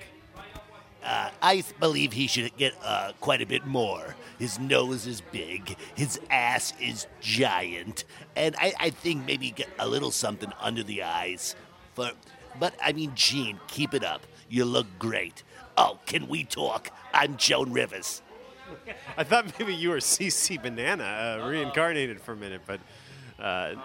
Uh, 1.03 1.29
I 1.41 1.63
believe 1.81 2.13
he 2.13 2.27
should 2.27 2.55
get 2.55 2.73
uh, 2.83 3.11
quite 3.19 3.41
a 3.41 3.45
bit 3.45 3.65
more. 3.65 4.15
His 4.39 4.57
nose 4.57 5.05
is 5.05 5.21
big, 5.21 5.75
his 5.95 6.19
ass 6.29 6.73
is 6.79 7.07
giant, 7.21 8.05
and 8.35 8.55
I, 8.57 8.73
I 8.79 8.89
think 8.89 9.25
maybe 9.25 9.51
get 9.51 9.69
a 9.79 9.87
little 9.87 10.11
something 10.11 10.51
under 10.61 10.81
the 10.83 11.03
eyes. 11.03 11.55
For, 11.93 12.11
but 12.59 12.73
I 12.81 12.93
mean, 12.93 13.11
Gene, 13.15 13.59
keep 13.67 13.93
it 13.93 14.03
up. 14.03 14.25
You 14.49 14.65
look 14.65 14.87
great. 14.97 15.43
Oh, 15.77 15.99
can 16.05 16.27
we 16.27 16.43
talk? 16.43 16.89
I'm 17.13 17.35
Joan 17.37 17.73
Rivers. 17.73 18.21
I 19.17 19.23
thought 19.23 19.59
maybe 19.59 19.73
you 19.73 19.89
were 19.89 19.97
CC 19.97 20.61
Banana 20.61 21.39
uh, 21.41 21.47
reincarnated 21.47 22.21
for 22.21 22.33
a 22.33 22.35
minute, 22.35 22.61
but 22.65 22.79
uh, 23.39 23.75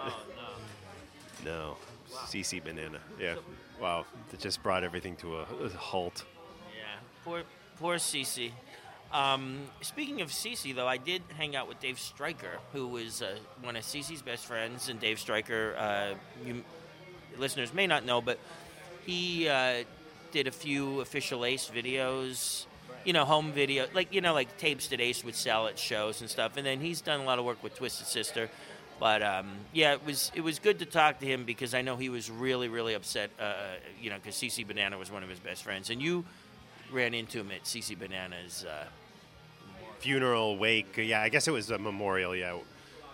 no, 1.45 1.77
CC 2.25 2.63
Banana. 2.63 2.99
Yeah, 3.19 3.35
wow, 3.81 4.05
that 4.31 4.39
just 4.39 4.61
brought 4.63 4.83
everything 4.83 5.15
to 5.17 5.37
a, 5.37 5.41
a 5.63 5.69
halt. 5.69 6.25
Yeah, 6.75 6.83
poor 7.23 7.43
poor 7.77 7.95
Cece. 7.95 8.51
Um, 9.11 9.61
speaking 9.81 10.21
of 10.21 10.29
Cece, 10.29 10.75
though, 10.75 10.87
I 10.87 10.97
did 10.97 11.23
hang 11.35 11.55
out 11.55 11.67
with 11.67 11.79
Dave 11.79 11.99
Stryker, 11.99 12.59
who 12.73 12.87
was 12.87 13.23
uh, 13.23 13.37
one 13.63 13.75
of 13.75 13.83
Cece's 13.83 14.21
best 14.21 14.45
friends, 14.45 14.89
and 14.89 14.99
Dave 14.99 15.19
Stryker, 15.19 15.75
uh, 15.77 16.13
you 16.45 16.63
listeners 17.37 17.73
may 17.73 17.87
not 17.87 18.05
know, 18.05 18.21
but 18.21 18.37
he 19.05 19.47
uh, 19.49 19.83
did 20.31 20.47
a 20.47 20.51
few 20.51 21.01
official 21.01 21.45
Ace 21.45 21.71
videos. 21.73 22.65
You 23.05 23.13
know, 23.13 23.25
home 23.25 23.51
video, 23.51 23.87
like 23.93 24.13
you 24.13 24.21
know, 24.21 24.33
like 24.33 24.57
tapes 24.57 24.87
that 24.87 24.99
Ace 24.99 25.23
would 25.23 25.35
sell 25.35 25.67
at 25.67 25.79
shows 25.79 26.21
and 26.21 26.29
stuff. 26.29 26.57
And 26.57 26.65
then 26.65 26.79
he's 26.79 27.01
done 27.01 27.19
a 27.19 27.23
lot 27.23 27.39
of 27.39 27.45
work 27.45 27.63
with 27.63 27.75
Twisted 27.75 28.07
Sister. 28.07 28.49
But 28.99 29.23
um, 29.23 29.51
yeah, 29.71 29.93
it 29.93 30.05
was 30.05 30.31
it 30.35 30.41
was 30.41 30.59
good 30.59 30.79
to 30.79 30.85
talk 30.85 31.19
to 31.19 31.25
him 31.25 31.45
because 31.45 31.73
I 31.73 31.81
know 31.81 31.95
he 31.95 32.09
was 32.09 32.29
really 32.29 32.67
really 32.67 32.93
upset. 32.93 33.31
Uh, 33.39 33.53
you 34.01 34.09
know, 34.09 34.17
because 34.17 34.35
CC 34.35 34.67
Banana 34.67 34.97
was 34.97 35.11
one 35.11 35.23
of 35.23 35.29
his 35.29 35.39
best 35.39 35.63
friends, 35.63 35.89
and 35.89 36.01
you 36.01 36.25
ran 36.91 37.13
into 37.13 37.39
him 37.39 37.51
at 37.51 37.63
CC 37.63 37.97
Banana's. 37.97 38.65
Uh, 38.65 38.85
funeral 39.99 40.57
wake. 40.57 40.97
Yeah, 40.97 41.21
I 41.21 41.29
guess 41.29 41.47
it 41.47 41.51
was 41.51 41.69
a 41.71 41.77
memorial. 41.77 42.35
Yeah, 42.35 42.57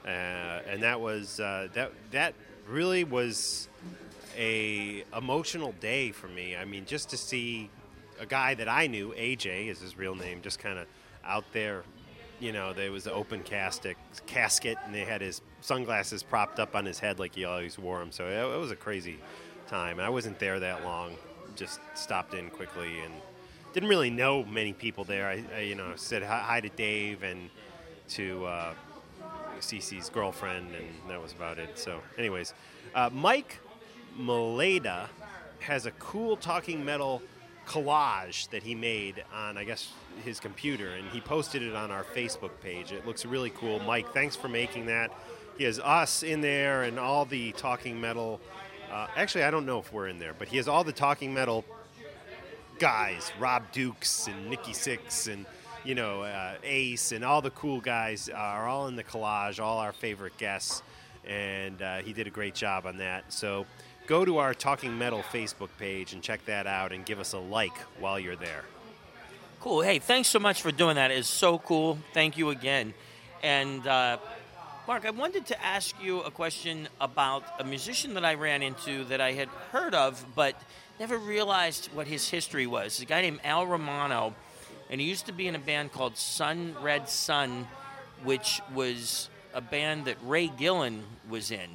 uh, 0.06 0.08
and 0.08 0.84
that 0.84 1.02
was 1.02 1.40
uh, 1.40 1.68
that 1.74 1.92
that 2.12 2.34
really 2.68 3.04
was 3.04 3.68
a 4.38 5.04
emotional 5.16 5.74
day 5.80 6.12
for 6.12 6.28
me. 6.28 6.56
I 6.56 6.66
mean, 6.66 6.86
just 6.86 7.10
to 7.10 7.18
see 7.18 7.70
a 8.20 8.26
guy 8.26 8.54
that 8.56 8.68
I 8.68 8.88
knew, 8.88 9.14
AJ 9.18 9.68
is 9.68 9.80
his 9.80 9.98
real 9.98 10.16
name, 10.16 10.42
just 10.42 10.60
kind 10.60 10.80
of 10.80 10.88
out 11.24 11.46
there. 11.54 11.84
You 12.40 12.52
know, 12.52 12.74
there 12.74 12.92
was 12.92 13.08
an 13.08 13.14
open 13.14 13.44
casket, 13.44 13.98
casket, 14.26 14.78
and 14.86 14.94
they 14.94 15.06
had 15.06 15.22
his 15.22 15.42
sunglasses 15.62 16.22
propped 16.22 16.60
up 16.60 16.76
on 16.76 16.86
his 16.86 17.00
head 17.00 17.18
like 17.18 17.34
he 17.34 17.46
always 17.46 17.80
wore 17.80 18.00
them. 18.00 18.12
So 18.12 18.28
it, 18.28 18.56
it 18.56 18.60
was 18.60 18.72
a 18.72 18.76
crazy 18.76 19.20
time. 19.68 20.00
And 20.00 20.06
I 20.06 20.10
wasn't 20.10 20.38
there 20.40 20.60
that 20.60 20.84
long. 20.84 21.16
Just 21.56 21.80
stopped 21.94 22.34
in 22.34 22.50
quickly 22.50 23.00
and 23.00 23.14
didn't 23.74 23.90
really 23.90 24.10
know 24.10 24.44
many 24.44 24.74
people 24.74 25.06
there. 25.06 25.28
I, 25.28 25.44
I 25.56 25.60
you 25.62 25.76
know 25.76 25.94
said 25.96 26.24
hi, 26.24 26.40
hi 26.40 26.62
to 26.62 26.70
Dave 26.70 27.24
and 27.24 27.50
to 28.10 28.46
uh, 28.46 28.74
Cece's 29.60 30.10
girlfriend, 30.10 30.68
and 30.76 31.10
that 31.10 31.22
was 31.22 31.32
about 31.32 31.58
it. 31.58 31.78
So, 31.78 32.02
anyways, 32.18 32.54
uh, 32.94 33.10
Mike 33.12 33.60
Maleda 34.20 35.08
has 35.60 35.86
a 35.86 35.92
cool 35.92 36.38
talking 36.38 36.86
metal 36.86 37.22
collage 37.66 38.50
that 38.50 38.64
he 38.64 38.76
made 38.76 39.24
on, 39.34 39.58
I 39.58 39.64
guess, 39.64 39.92
his 40.24 40.40
computer, 40.40 40.90
and 40.90 41.08
he 41.10 41.22
posted 41.22 41.62
it 41.62 41.76
on 41.76 41.92
our 41.92 42.04
Facebook 42.04 42.52
page. 42.62 42.92
It 42.92 43.06
looks 43.06 43.26
really 43.26 43.50
cool. 43.52 43.80
Mike, 43.80 44.14
thanks 44.14 44.36
for 44.36 44.48
making 44.48 44.86
that. 44.88 45.12
He 45.58 45.64
has 45.64 45.80
us 45.80 46.24
in 46.24 46.42
there 46.42 46.84
and 46.84 47.00
all 47.00 47.26
the 47.26 47.52
talking 47.54 48.00
metal. 48.00 48.42
Uh, 48.92 49.08
actually, 49.16 49.44
I 49.44 49.52
don't 49.52 49.66
know 49.66 49.80
if 49.80 49.92
we're 49.92 50.08
in 50.08 50.20
there, 50.20 50.34
but 50.38 50.48
he 50.48 50.58
has 50.58 50.68
all 50.68 50.84
the 50.84 50.92
talking 50.92 51.34
metal 51.34 51.66
guys, 52.80 53.32
Rob 53.40 53.72
Dukes 53.72 54.28
and 54.28 54.50
Nikki 54.50 54.74
Sixx 54.74 55.32
and 55.32 55.46
you 55.84 55.96
know 55.96 56.24
uh, 56.24 56.56
Ace 56.64 57.12
and 57.12 57.24
all 57.24 57.42
the 57.42 57.52
cool 57.52 57.80
guys 57.80 58.30
are 58.30 58.68
all 58.68 58.88
in 58.88 58.96
the 58.96 59.04
collage, 59.04 59.62
all 59.62 59.78
our 59.78 59.94
favorite 59.94 60.38
guests, 60.38 60.84
and 61.26 61.82
uh, 61.82 61.98
he 61.98 62.12
did 62.14 62.28
a 62.28 62.30
great 62.30 62.56
job 62.56 62.86
on 62.86 62.98
that. 62.98 63.32
So 63.32 63.66
go 64.08 64.26
to 64.26 64.38
our 64.38 64.54
Talking 64.54 64.98
Metal 64.98 65.24
Facebook 65.32 65.70
page 65.80 66.14
and 66.14 66.22
check 66.22 66.46
that 66.46 66.68
out 66.68 66.92
and 66.92 67.06
give 67.06 67.20
us 67.20 67.34
a 67.34 67.40
like 67.40 67.78
while 68.00 68.20
you're 68.20 68.36
there. 68.36 68.64
Cool. 69.60 69.82
Hey, 69.82 70.00
thanks 70.00 70.30
so 70.30 70.40
much 70.40 70.62
for 70.62 70.72
doing 70.72 70.96
that. 70.96 71.12
It's 71.12 71.28
so 71.28 71.58
cool. 71.58 71.98
Thank 72.14 72.38
you 72.38 72.50
again. 72.50 72.94
And 73.42 73.86
uh, 73.88 74.18
Mark, 74.88 75.06
I 75.06 75.10
wanted 75.10 75.48
to 75.48 75.66
ask 75.66 75.96
you 76.02 76.22
a 76.22 76.30
question 76.30 76.88
about 77.02 77.44
a 77.60 77.64
musician 77.64 78.14
that 78.14 78.24
I 78.24 78.36
ran 78.36 78.62
into 78.62 79.06
that 79.06 79.22
I 79.22 79.32
had 79.32 79.48
heard 79.72 79.96
of, 79.96 80.24
but 80.36 80.60
never 81.00 81.18
realized 81.18 81.88
what 81.94 82.06
his 82.06 82.30
history 82.30 82.68
was. 82.68 83.02
A 83.02 83.06
guy 83.06 83.22
named 83.22 83.40
Al 83.44 83.66
Romano, 83.66 84.36
and 84.90 85.02
he 85.02 85.08
used 85.08 85.26
to 85.26 85.32
be 85.32 85.48
in 85.48 85.56
a 85.56 85.60
band 85.60 85.92
called 85.92 86.18
Sun 86.18 86.76
Red 86.82 87.10
Sun, 87.10 87.68
which 88.24 88.62
was 88.74 89.30
a 89.56 89.62
band 89.62 90.06
that 90.06 90.18
Ray 90.24 90.48
Gillen 90.48 91.04
was 91.28 91.50
in. 91.50 91.70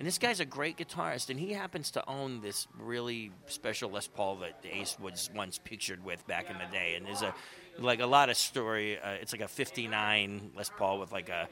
And 0.00 0.06
this 0.06 0.16
guy's 0.16 0.40
a 0.40 0.46
great 0.46 0.78
guitarist, 0.78 1.28
and 1.28 1.38
he 1.38 1.52
happens 1.52 1.90
to 1.90 2.08
own 2.08 2.40
this 2.40 2.66
really 2.78 3.32
special 3.48 3.90
Les 3.90 4.06
Paul 4.08 4.36
that 4.36 4.54
Ace 4.64 4.96
was 4.98 5.28
once 5.36 5.58
pictured 5.62 6.02
with 6.02 6.26
back 6.26 6.48
in 6.48 6.56
the 6.56 6.64
day. 6.72 6.94
And 6.96 7.04
there's 7.04 7.20
a 7.20 7.34
like 7.78 8.00
a 8.00 8.06
lot 8.06 8.30
of 8.30 8.38
story. 8.38 8.98
Uh, 8.98 9.10
it's 9.20 9.32
like 9.32 9.42
a 9.42 9.48
'59 9.48 10.52
Les 10.56 10.70
Paul 10.70 11.00
with 11.00 11.12
like 11.12 11.28
a 11.28 11.48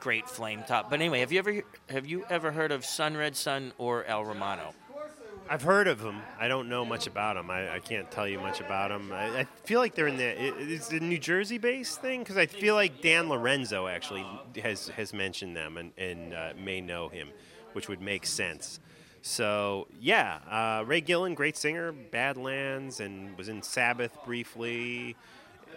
great 0.00 0.28
flame 0.28 0.62
top. 0.68 0.90
But 0.90 1.00
anyway, 1.00 1.20
have 1.20 1.32
you 1.32 1.38
ever 1.38 1.62
have 1.88 2.04
you 2.04 2.26
ever 2.28 2.52
heard 2.52 2.72
of 2.72 2.84
Sun 2.84 3.16
Red 3.16 3.34
Sun 3.36 3.72
or 3.78 4.04
Al 4.04 4.22
Romano? 4.26 4.74
I've 5.48 5.62
heard 5.62 5.88
of 5.88 6.00
them. 6.00 6.20
I 6.38 6.48
don't 6.48 6.68
know 6.68 6.84
much 6.84 7.06
about 7.06 7.36
them. 7.36 7.50
I, 7.50 7.74
I 7.74 7.78
can't 7.80 8.10
tell 8.10 8.28
you 8.28 8.38
much 8.38 8.60
about 8.60 8.90
them. 8.90 9.12
I, 9.12 9.40
I 9.40 9.44
feel 9.64 9.80
like 9.80 9.94
they're 9.94 10.06
in 10.08 10.16
the 10.18 10.24
i- 10.28 10.56
is 10.58 10.88
the 10.88 11.00
New 11.00 11.18
Jersey 11.18 11.56
based 11.58 12.00
thing 12.02 12.20
because 12.20 12.36
I 12.36 12.44
feel 12.46 12.74
like 12.74 13.00
Dan 13.00 13.28
Lorenzo 13.30 13.86
actually 13.86 14.24
has 14.62 14.88
has 14.88 15.14
mentioned 15.14 15.56
them 15.56 15.78
and 15.78 15.92
and 15.96 16.34
uh, 16.34 16.52
may 16.62 16.80
know 16.80 17.08
him, 17.08 17.28
which 17.72 17.88
would 17.88 18.00
make 18.00 18.26
sense. 18.26 18.80
So 19.22 19.86
yeah, 20.00 20.38
uh, 20.50 20.84
Ray 20.84 21.00
Gillen, 21.00 21.34
great 21.34 21.56
singer, 21.56 21.92
Badlands, 21.92 23.00
and 23.00 23.36
was 23.38 23.48
in 23.48 23.62
Sabbath 23.62 24.16
briefly, 24.24 25.16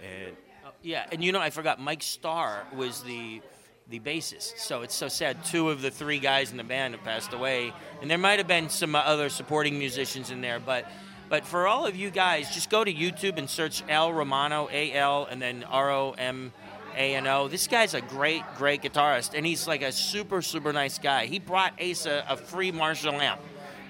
and 0.01 0.35
Yeah, 0.81 1.05
and 1.11 1.23
you 1.23 1.31
know, 1.31 1.39
I 1.39 1.51
forgot 1.51 1.79
Mike 1.79 2.03
Starr 2.03 2.65
was 2.75 3.01
the 3.03 3.41
the 3.87 3.99
bassist. 3.99 4.57
So 4.57 4.81
it's 4.81 4.95
so 4.95 5.07
sad. 5.07 5.45
Two 5.45 5.69
of 5.69 5.83
the 5.83 5.91
three 5.91 6.17
guys 6.17 6.49
in 6.49 6.57
the 6.57 6.63
band 6.63 6.95
have 6.95 7.03
passed 7.03 7.33
away, 7.33 7.71
and 8.01 8.09
there 8.09 8.17
might 8.17 8.39
have 8.39 8.47
been 8.47 8.69
some 8.69 8.95
other 8.95 9.29
supporting 9.29 9.77
musicians 9.79 10.31
in 10.31 10.41
there, 10.41 10.59
but. 10.59 10.85
But 11.27 11.43
for 11.43 11.65
all 11.65 11.87
of 11.87 11.95
you 11.95 12.11
guys, 12.11 12.53
just 12.53 12.69
go 12.69 12.83
to 12.83 12.93
YouTube 12.93 13.39
and 13.39 13.49
search 13.49 13.81
Al 13.89 14.13
Romano, 14.13 14.69
A 14.71 14.93
L, 14.93 15.27
and 15.27 15.41
then 15.41 15.63
R 15.63 15.89
O 15.89 16.11
M 16.11 16.53
A 16.95 17.15
N 17.15 17.27
O. 17.27 17.47
This 17.47 17.67
guy's 17.67 17.93
a 17.93 18.01
great, 18.01 18.43
great 18.57 18.81
guitarist, 18.81 19.33
and 19.35 19.45
he's 19.45 19.67
like 19.67 19.81
a 19.81 19.91
super, 19.91 20.41
super 20.41 20.73
nice 20.73 20.97
guy. 20.99 21.25
He 21.25 21.39
brought 21.39 21.73
Ace 21.77 22.05
a, 22.05 22.25
a 22.29 22.37
free 22.37 22.71
Marshall 22.71 23.19
amp, 23.19 23.41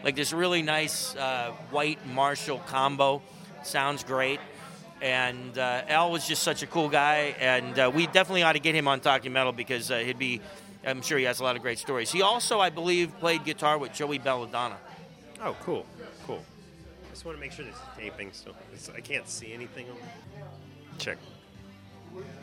like 0.04 0.16
this 0.16 0.34
really 0.34 0.62
nice 0.62 1.16
uh, 1.16 1.52
white 1.72 2.00
Marshall 2.08 2.60
combo. 2.68 3.22
Sounds 3.64 4.04
great. 4.04 4.40
And 5.02 5.58
uh, 5.58 5.84
Al 5.88 6.12
was 6.12 6.28
just 6.28 6.42
such 6.42 6.64
a 6.64 6.68
cool 6.68 6.90
guy, 6.90 7.36
and 7.40 7.78
uh, 7.78 7.92
we 7.94 8.08
definitely 8.08 8.44
ought 8.44 8.54
to 8.54 8.60
get 8.60 8.76
him 8.76 8.88
on 8.88 9.02
Talking 9.02 9.34
Metal 9.34 9.52
because 9.52 9.92
uh, 9.92 9.98
he'd 9.98 10.18
be, 10.18 10.42
I'm 10.86 11.02
sure 11.02 11.18
he 11.18 11.26
has 11.26 11.42
a 11.42 11.44
lot 11.44 11.56
of 11.56 11.62
great 11.62 11.80
stories. 11.80 12.12
He 12.12 12.22
also, 12.22 12.60
I 12.60 12.70
believe, 12.70 13.12
played 13.20 13.44
guitar 13.44 13.78
with 13.78 13.94
Joey 13.94 14.20
Belladonna. 14.20 14.78
oh, 15.44 15.56
cool, 15.64 15.86
cool. 16.26 16.42
I 17.06 17.10
just 17.12 17.26
want 17.26 17.38
to 17.38 17.42
make 17.42 17.52
sure 17.52 17.66
there's 17.66 17.76
taping 17.98 18.32
so 18.32 18.54
I 18.96 19.02
can't 19.02 19.28
see 19.28 19.54
anything. 19.54 19.86
Check. 20.98 21.18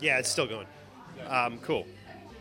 Yeah, 0.00 0.18
it's 0.18 0.28
still 0.28 0.46
going. 0.46 0.66
Um, 1.28 1.58
cool. 1.58 1.86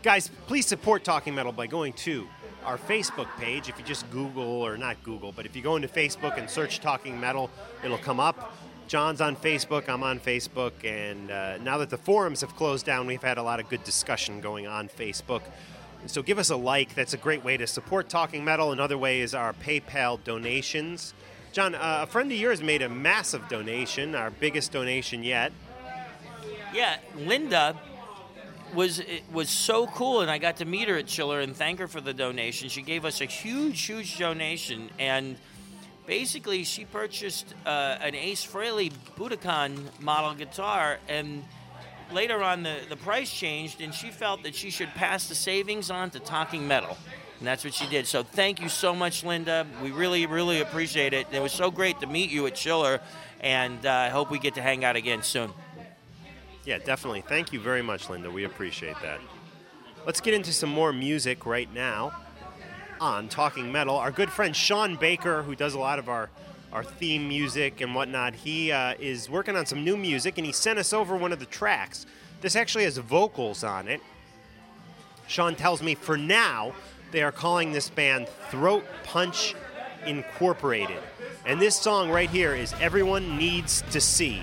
Guys, 0.02 0.30
please 0.46 0.66
support 0.66 1.04
Talking 1.04 1.34
Metal 1.34 1.52
by 1.52 1.66
going 1.66 1.92
to 1.94 2.26
our 2.64 2.76
Facebook 2.76 3.28
page. 3.38 3.68
If 3.68 3.78
you 3.78 3.84
just 3.84 4.10
Google, 4.10 4.42
or 4.42 4.76
not 4.76 5.02
Google, 5.02 5.32
but 5.32 5.46
if 5.46 5.54
you 5.54 5.62
go 5.62 5.76
into 5.76 5.88
Facebook 5.88 6.38
and 6.38 6.48
search 6.50 6.80
Talking 6.80 7.20
Metal, 7.20 7.50
it'll 7.84 7.98
come 7.98 8.20
up. 8.20 8.54
John's 8.88 9.20
on 9.20 9.36
Facebook, 9.36 9.88
I'm 9.88 10.02
on 10.02 10.20
Facebook, 10.20 10.72
and 10.84 11.30
uh, 11.30 11.58
now 11.58 11.78
that 11.78 11.88
the 11.88 11.96
forums 11.96 12.40
have 12.40 12.54
closed 12.56 12.84
down, 12.84 13.06
we've 13.06 13.22
had 13.22 13.38
a 13.38 13.42
lot 13.42 13.60
of 13.60 13.68
good 13.68 13.84
discussion 13.84 14.40
going 14.40 14.66
on 14.66 14.88
Facebook. 14.88 15.42
So 16.06 16.20
give 16.20 16.38
us 16.38 16.50
a 16.50 16.56
like. 16.56 16.94
That's 16.94 17.14
a 17.14 17.16
great 17.16 17.44
way 17.44 17.56
to 17.56 17.66
support 17.66 18.08
Talking 18.08 18.44
Metal. 18.44 18.72
Another 18.72 18.98
way 18.98 19.20
is 19.20 19.34
our 19.34 19.52
PayPal 19.52 20.22
donations. 20.24 21.14
John, 21.52 21.74
uh, 21.74 22.00
a 22.02 22.06
friend 22.06 22.30
of 22.32 22.38
yours 22.38 22.62
made 22.62 22.82
a 22.82 22.88
massive 22.88 23.48
donation, 23.48 24.14
our 24.14 24.30
biggest 24.30 24.72
donation 24.72 25.22
yet. 25.22 25.52
Yeah, 26.72 26.96
Linda 27.16 27.78
was 28.74 29.02
was 29.32 29.50
so 29.50 29.86
cool, 29.88 30.22
and 30.22 30.30
I 30.30 30.38
got 30.38 30.56
to 30.58 30.64
meet 30.64 30.88
her 30.88 30.96
at 30.96 31.06
Chiller 31.06 31.40
and 31.40 31.54
thank 31.54 31.78
her 31.78 31.88
for 31.88 32.00
the 32.00 32.14
donation. 32.14 32.68
She 32.68 32.82
gave 32.82 33.04
us 33.04 33.20
a 33.20 33.26
huge, 33.26 33.82
huge 33.82 34.18
donation, 34.18 34.90
and 34.98 35.36
basically 36.06 36.64
she 36.64 36.84
purchased 36.84 37.54
uh, 37.66 37.98
an 38.00 38.14
Ace 38.14 38.46
Frehley 38.46 38.92
Budokan 39.16 40.00
model 40.00 40.34
guitar, 40.34 40.98
and 41.08 41.44
later 42.10 42.42
on 42.42 42.62
the, 42.62 42.76
the 42.88 42.96
price 42.96 43.30
changed, 43.30 43.80
and 43.80 43.92
she 43.92 44.10
felt 44.10 44.42
that 44.42 44.54
she 44.54 44.70
should 44.70 44.88
pass 44.94 45.28
the 45.28 45.34
savings 45.34 45.90
on 45.90 46.10
to 46.10 46.20
Talking 46.20 46.66
Metal. 46.66 46.96
And 47.38 47.46
that's 47.46 47.64
what 47.64 47.74
she 47.74 47.86
did. 47.88 48.06
So 48.06 48.22
thank 48.22 48.60
you 48.60 48.68
so 48.68 48.94
much, 48.94 49.24
Linda. 49.24 49.66
We 49.82 49.90
really, 49.90 50.26
really 50.26 50.60
appreciate 50.60 51.12
it. 51.12 51.26
It 51.32 51.42
was 51.42 51.52
so 51.52 51.70
great 51.72 51.98
to 52.00 52.06
meet 52.06 52.30
you 52.30 52.46
at 52.46 52.54
Chiller, 52.54 53.00
and 53.40 53.84
uh, 53.84 53.90
I 53.90 54.08
hope 54.10 54.30
we 54.30 54.38
get 54.38 54.54
to 54.54 54.62
hang 54.62 54.84
out 54.84 54.94
again 54.94 55.22
soon. 55.22 55.50
Yeah, 56.64 56.78
definitely. 56.78 57.22
Thank 57.22 57.52
you 57.52 57.60
very 57.60 57.82
much, 57.82 58.08
Linda. 58.08 58.30
We 58.30 58.44
appreciate 58.44 58.96
that. 59.02 59.20
Let's 60.06 60.20
get 60.20 60.34
into 60.34 60.52
some 60.52 60.70
more 60.70 60.92
music 60.92 61.44
right 61.44 61.72
now 61.72 62.12
on 63.00 63.28
Talking 63.28 63.72
Metal. 63.72 63.96
Our 63.96 64.12
good 64.12 64.30
friend 64.30 64.54
Sean 64.54 64.96
Baker, 64.96 65.42
who 65.42 65.56
does 65.56 65.74
a 65.74 65.78
lot 65.78 65.98
of 65.98 66.08
our, 66.08 66.30
our 66.72 66.84
theme 66.84 67.26
music 67.28 67.80
and 67.80 67.94
whatnot, 67.94 68.34
he 68.34 68.70
uh, 68.70 68.94
is 69.00 69.28
working 69.28 69.56
on 69.56 69.66
some 69.66 69.84
new 69.84 69.96
music 69.96 70.38
and 70.38 70.46
he 70.46 70.52
sent 70.52 70.78
us 70.78 70.92
over 70.92 71.16
one 71.16 71.32
of 71.32 71.40
the 71.40 71.46
tracks. 71.46 72.06
This 72.40 72.54
actually 72.54 72.84
has 72.84 72.96
vocals 72.98 73.64
on 73.64 73.88
it. 73.88 74.00
Sean 75.26 75.56
tells 75.56 75.82
me 75.82 75.96
for 75.96 76.16
now 76.16 76.72
they 77.10 77.22
are 77.22 77.32
calling 77.32 77.72
this 77.72 77.90
band 77.90 78.28
Throat 78.50 78.84
Punch 79.04 79.54
Incorporated. 80.06 81.02
And 81.44 81.60
this 81.60 81.74
song 81.74 82.10
right 82.10 82.30
here 82.30 82.54
is 82.54 82.72
Everyone 82.80 83.36
Needs 83.36 83.82
to 83.90 84.00
See. 84.00 84.42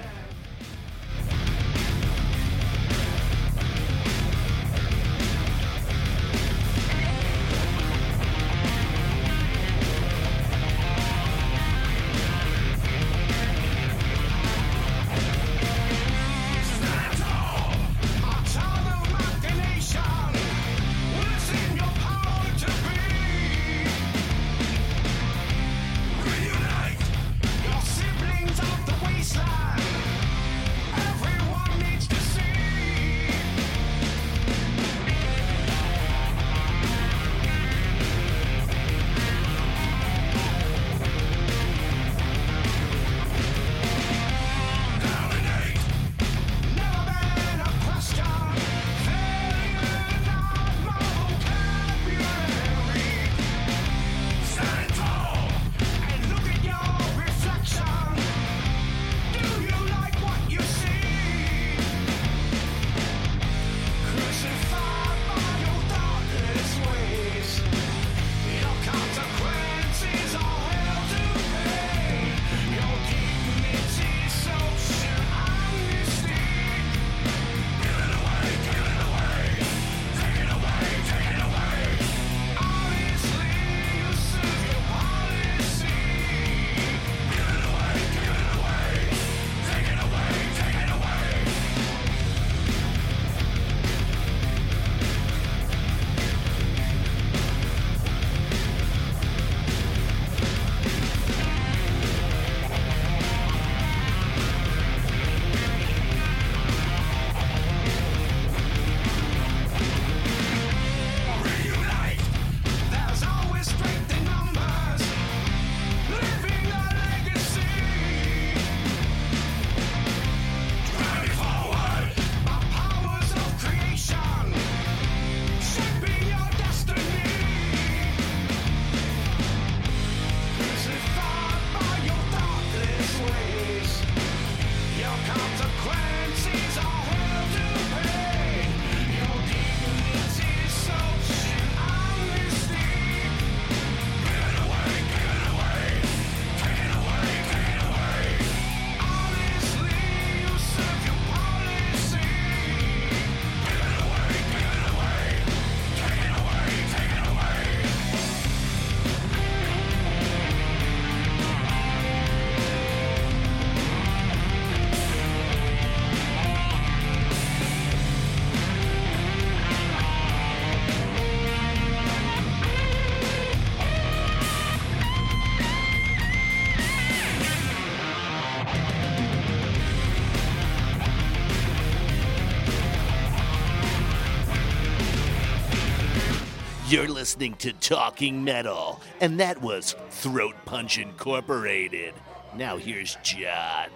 You're 186.90 187.08
listening 187.08 187.54
to 187.58 187.72
Talking 187.72 188.44
Metal, 188.44 189.00
and 189.22 189.40
that 189.42 189.62
was 189.62 189.96
Throat 190.10 190.56
Punch 190.66 190.98
Incorporated. 190.98 192.16
Now 192.56 192.78
here's 192.78 193.16
John. 193.22 193.90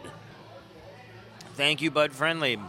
Thank 1.55 1.81
you, 1.81 1.89
Bud 1.89 2.11
Friendly. 2.13 2.59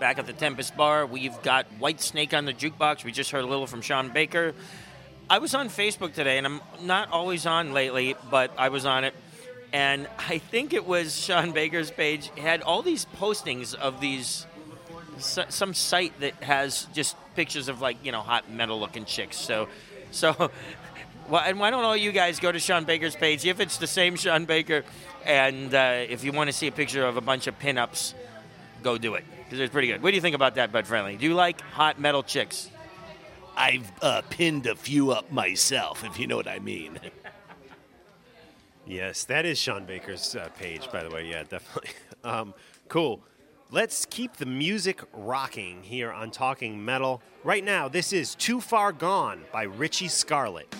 Back 0.00 0.18
at 0.18 0.24
the 0.24 0.32
Tempest 0.32 0.74
Bar, 0.78 1.04
we've 1.04 1.42
got 1.42 1.66
Whitesnake 1.78 2.32
on 2.32 2.46
the 2.46 2.54
jukebox. 2.54 3.04
We 3.04 3.12
just 3.12 3.30
heard 3.32 3.44
a 3.44 3.46
little 3.46 3.66
from 3.66 3.82
Sean 3.82 4.08
Baker. 4.08 4.54
I 5.28 5.40
was 5.40 5.54
on 5.54 5.68
Facebook 5.68 6.14
today, 6.14 6.38
and 6.38 6.46
I'm 6.46 6.62
not 6.80 7.10
always 7.10 7.44
on 7.44 7.74
lately, 7.74 8.16
but 8.30 8.50
I 8.56 8.70
was 8.70 8.86
on 8.86 9.04
it. 9.04 9.14
And 9.74 10.08
I 10.30 10.38
think 10.38 10.72
it 10.72 10.86
was 10.86 11.14
Sean 11.14 11.52
Baker's 11.52 11.90
page 11.90 12.30
had 12.38 12.62
all 12.62 12.80
these 12.80 13.04
postings 13.20 13.74
of 13.74 14.00
these 14.00 14.46
some 15.18 15.74
site 15.74 16.18
that 16.20 16.34
has 16.42 16.86
just 16.92 17.16
pictures 17.34 17.68
of 17.68 17.80
like 17.80 18.04
you 18.04 18.12
know 18.12 18.20
hot 18.20 18.50
metal 18.50 18.78
looking 18.78 19.04
chicks. 19.04 19.36
So, 19.36 19.68
so. 20.10 20.50
Well, 21.28 21.40
and 21.46 21.60
why 21.60 21.70
don't 21.70 21.84
all 21.84 21.96
you 21.96 22.10
guys 22.10 22.40
go 22.40 22.50
to 22.50 22.58
Sean 22.58 22.84
Baker's 22.84 23.14
page 23.14 23.46
if 23.46 23.60
it's 23.60 23.78
the 23.78 23.86
same 23.86 24.16
Sean 24.16 24.44
Baker, 24.44 24.84
and 25.24 25.72
uh, 25.72 26.04
if 26.08 26.24
you 26.24 26.32
want 26.32 26.48
to 26.48 26.52
see 26.52 26.66
a 26.66 26.72
picture 26.72 27.06
of 27.06 27.16
a 27.16 27.20
bunch 27.20 27.46
of 27.46 27.56
pinups, 27.60 28.12
go 28.82 28.98
do 28.98 29.14
it 29.14 29.24
because 29.44 29.60
it's 29.60 29.72
pretty 29.72 29.86
good. 29.86 30.02
What 30.02 30.10
do 30.10 30.16
you 30.16 30.20
think 30.20 30.34
about 30.34 30.56
that, 30.56 30.72
Bud 30.72 30.84
Friendly? 30.84 31.16
Do 31.16 31.24
you 31.24 31.34
like 31.34 31.60
hot 31.60 32.00
metal 32.00 32.24
chicks? 32.24 32.68
I've 33.56 33.90
uh, 34.02 34.22
pinned 34.30 34.66
a 34.66 34.74
few 34.74 35.12
up 35.12 35.30
myself, 35.30 36.04
if 36.04 36.18
you 36.18 36.26
know 36.26 36.36
what 36.36 36.48
I 36.48 36.58
mean. 36.58 36.98
Yes, 38.84 39.24
that 39.24 39.46
is 39.46 39.58
Sean 39.58 39.84
Baker's 39.84 40.34
uh, 40.34 40.48
page, 40.58 40.90
by 40.90 41.04
the 41.04 41.10
way. 41.10 41.28
Yeah, 41.28 41.44
definitely. 41.44 41.90
Um, 42.24 42.54
cool. 42.88 43.20
Let's 43.74 44.04
keep 44.04 44.36
the 44.36 44.44
music 44.44 45.00
rocking 45.14 45.82
here 45.82 46.12
on 46.12 46.30
Talking 46.30 46.84
Metal. 46.84 47.22
Right 47.42 47.64
now, 47.64 47.88
this 47.88 48.12
is 48.12 48.34
Too 48.34 48.60
Far 48.60 48.92
Gone 48.92 49.44
by 49.50 49.62
Richie 49.62 50.08
Scarlet. 50.08 50.70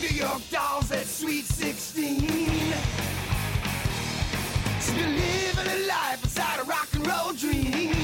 New 0.00 0.14
York 0.14 0.42
dolls 0.48 0.92
at 0.92 1.06
Sweet 1.06 1.44
16. 1.44 2.20
She's 4.78 4.94
been 4.94 5.16
living 5.16 5.72
a 5.72 5.86
life 5.88 6.22
inside 6.22 6.60
a 6.60 6.62
rock 6.62 6.88
and 6.92 7.04
roll 7.04 7.32
dream. 7.32 7.96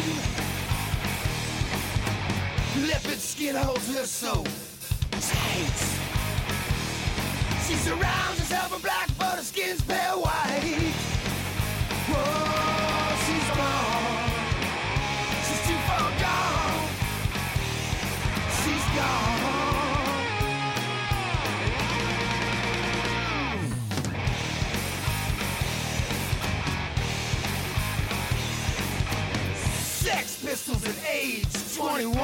Leopard 2.89 3.21
skin 3.21 3.55
holds 3.55 3.97
her 3.97 4.05
so 4.05 4.43
surrounds 7.87 8.41
herself 8.41 8.75
in 8.75 8.81
black, 8.81 9.09
but 9.17 9.37
her 9.37 9.43
skin's 9.43 9.81
pale 9.83 10.21
white. 10.21 10.93
Whoa, 12.11 13.15
she's 13.25 13.49
gone. 13.55 14.31
She's 15.47 15.63
too 15.69 15.79
far 15.87 16.11
gone. 16.19 16.83
She's 18.59 18.87
gone. 18.97 19.47
Sex 30.03 30.27
Pistols 30.45 30.85
at 30.89 30.99
age 31.09 31.47
21. 31.77 32.17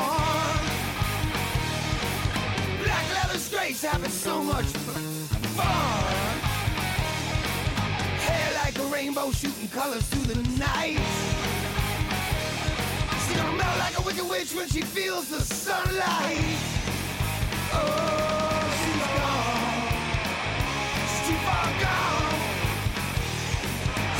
Black 2.83 3.07
leather 3.15 3.39
straights 3.39 3.85
having 3.85 4.11
so 4.11 4.43
much 4.43 4.67
fun. 5.53 6.39
Hair 8.27 8.53
like 8.65 8.79
a 8.79 8.87
rainbow 8.87 9.31
shooting 9.31 9.69
colors 9.69 10.03
through 10.09 10.35
the 10.35 10.41
night. 10.59 10.99
She's 13.27 13.37
gonna 13.37 13.57
melt 13.57 13.79
like 13.79 13.99
a 13.99 14.03
wicked 14.03 14.29
witch 14.29 14.55
when 14.55 14.69
she 14.69 14.83
feels 14.83 15.29
the 15.29 15.41
sunlight. 15.41 16.59
Oh, 17.75 18.63
she's 18.81 19.07
gone. 19.19 19.89
She's 21.09 21.23
too 21.29 21.39
far 21.47 21.69
gone. 21.85 22.41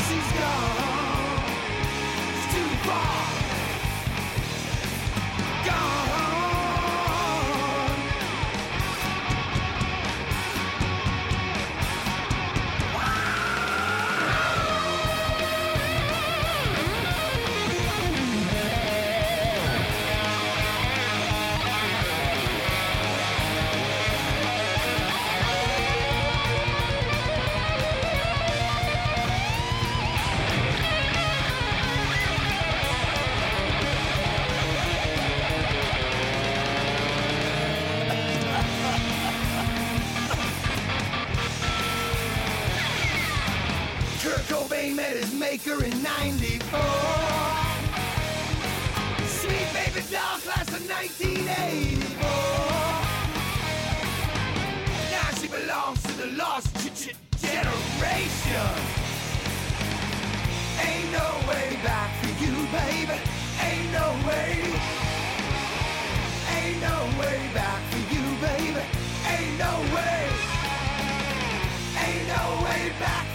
She's 0.07 0.29
gone. 0.39 0.92
Maker 45.43 45.83
in 45.83 45.91
94. 46.01 46.79
Sweet 49.27 49.67
baby 49.77 50.01
doll 50.09 50.37
class 50.45 50.69
of 50.77 50.81
1984. 50.87 52.23
Now 55.11 55.29
she 55.39 55.47
belongs 55.49 56.01
to 56.03 56.11
the 56.21 56.27
lost 56.41 56.69
g- 56.81 56.91
g- 56.95 57.17
generation. 57.45 58.71
Ain't 60.87 61.09
no 61.19 61.27
way 61.49 61.67
back 61.83 62.09
for 62.21 62.33
you, 62.43 62.55
baby. 62.79 63.17
Ain't 63.67 63.89
no 63.99 64.07
way. 64.27 64.51
Ain't 66.55 66.79
no 66.87 66.97
way 67.19 67.39
back 67.59 67.81
for 67.91 68.03
you, 68.15 68.25
baby. 68.47 68.83
Ain't 69.33 69.55
no 69.65 69.73
way. 69.95 70.21
Ain't 72.05 72.27
no 72.37 72.43
way 72.65 72.83
back 73.05 73.32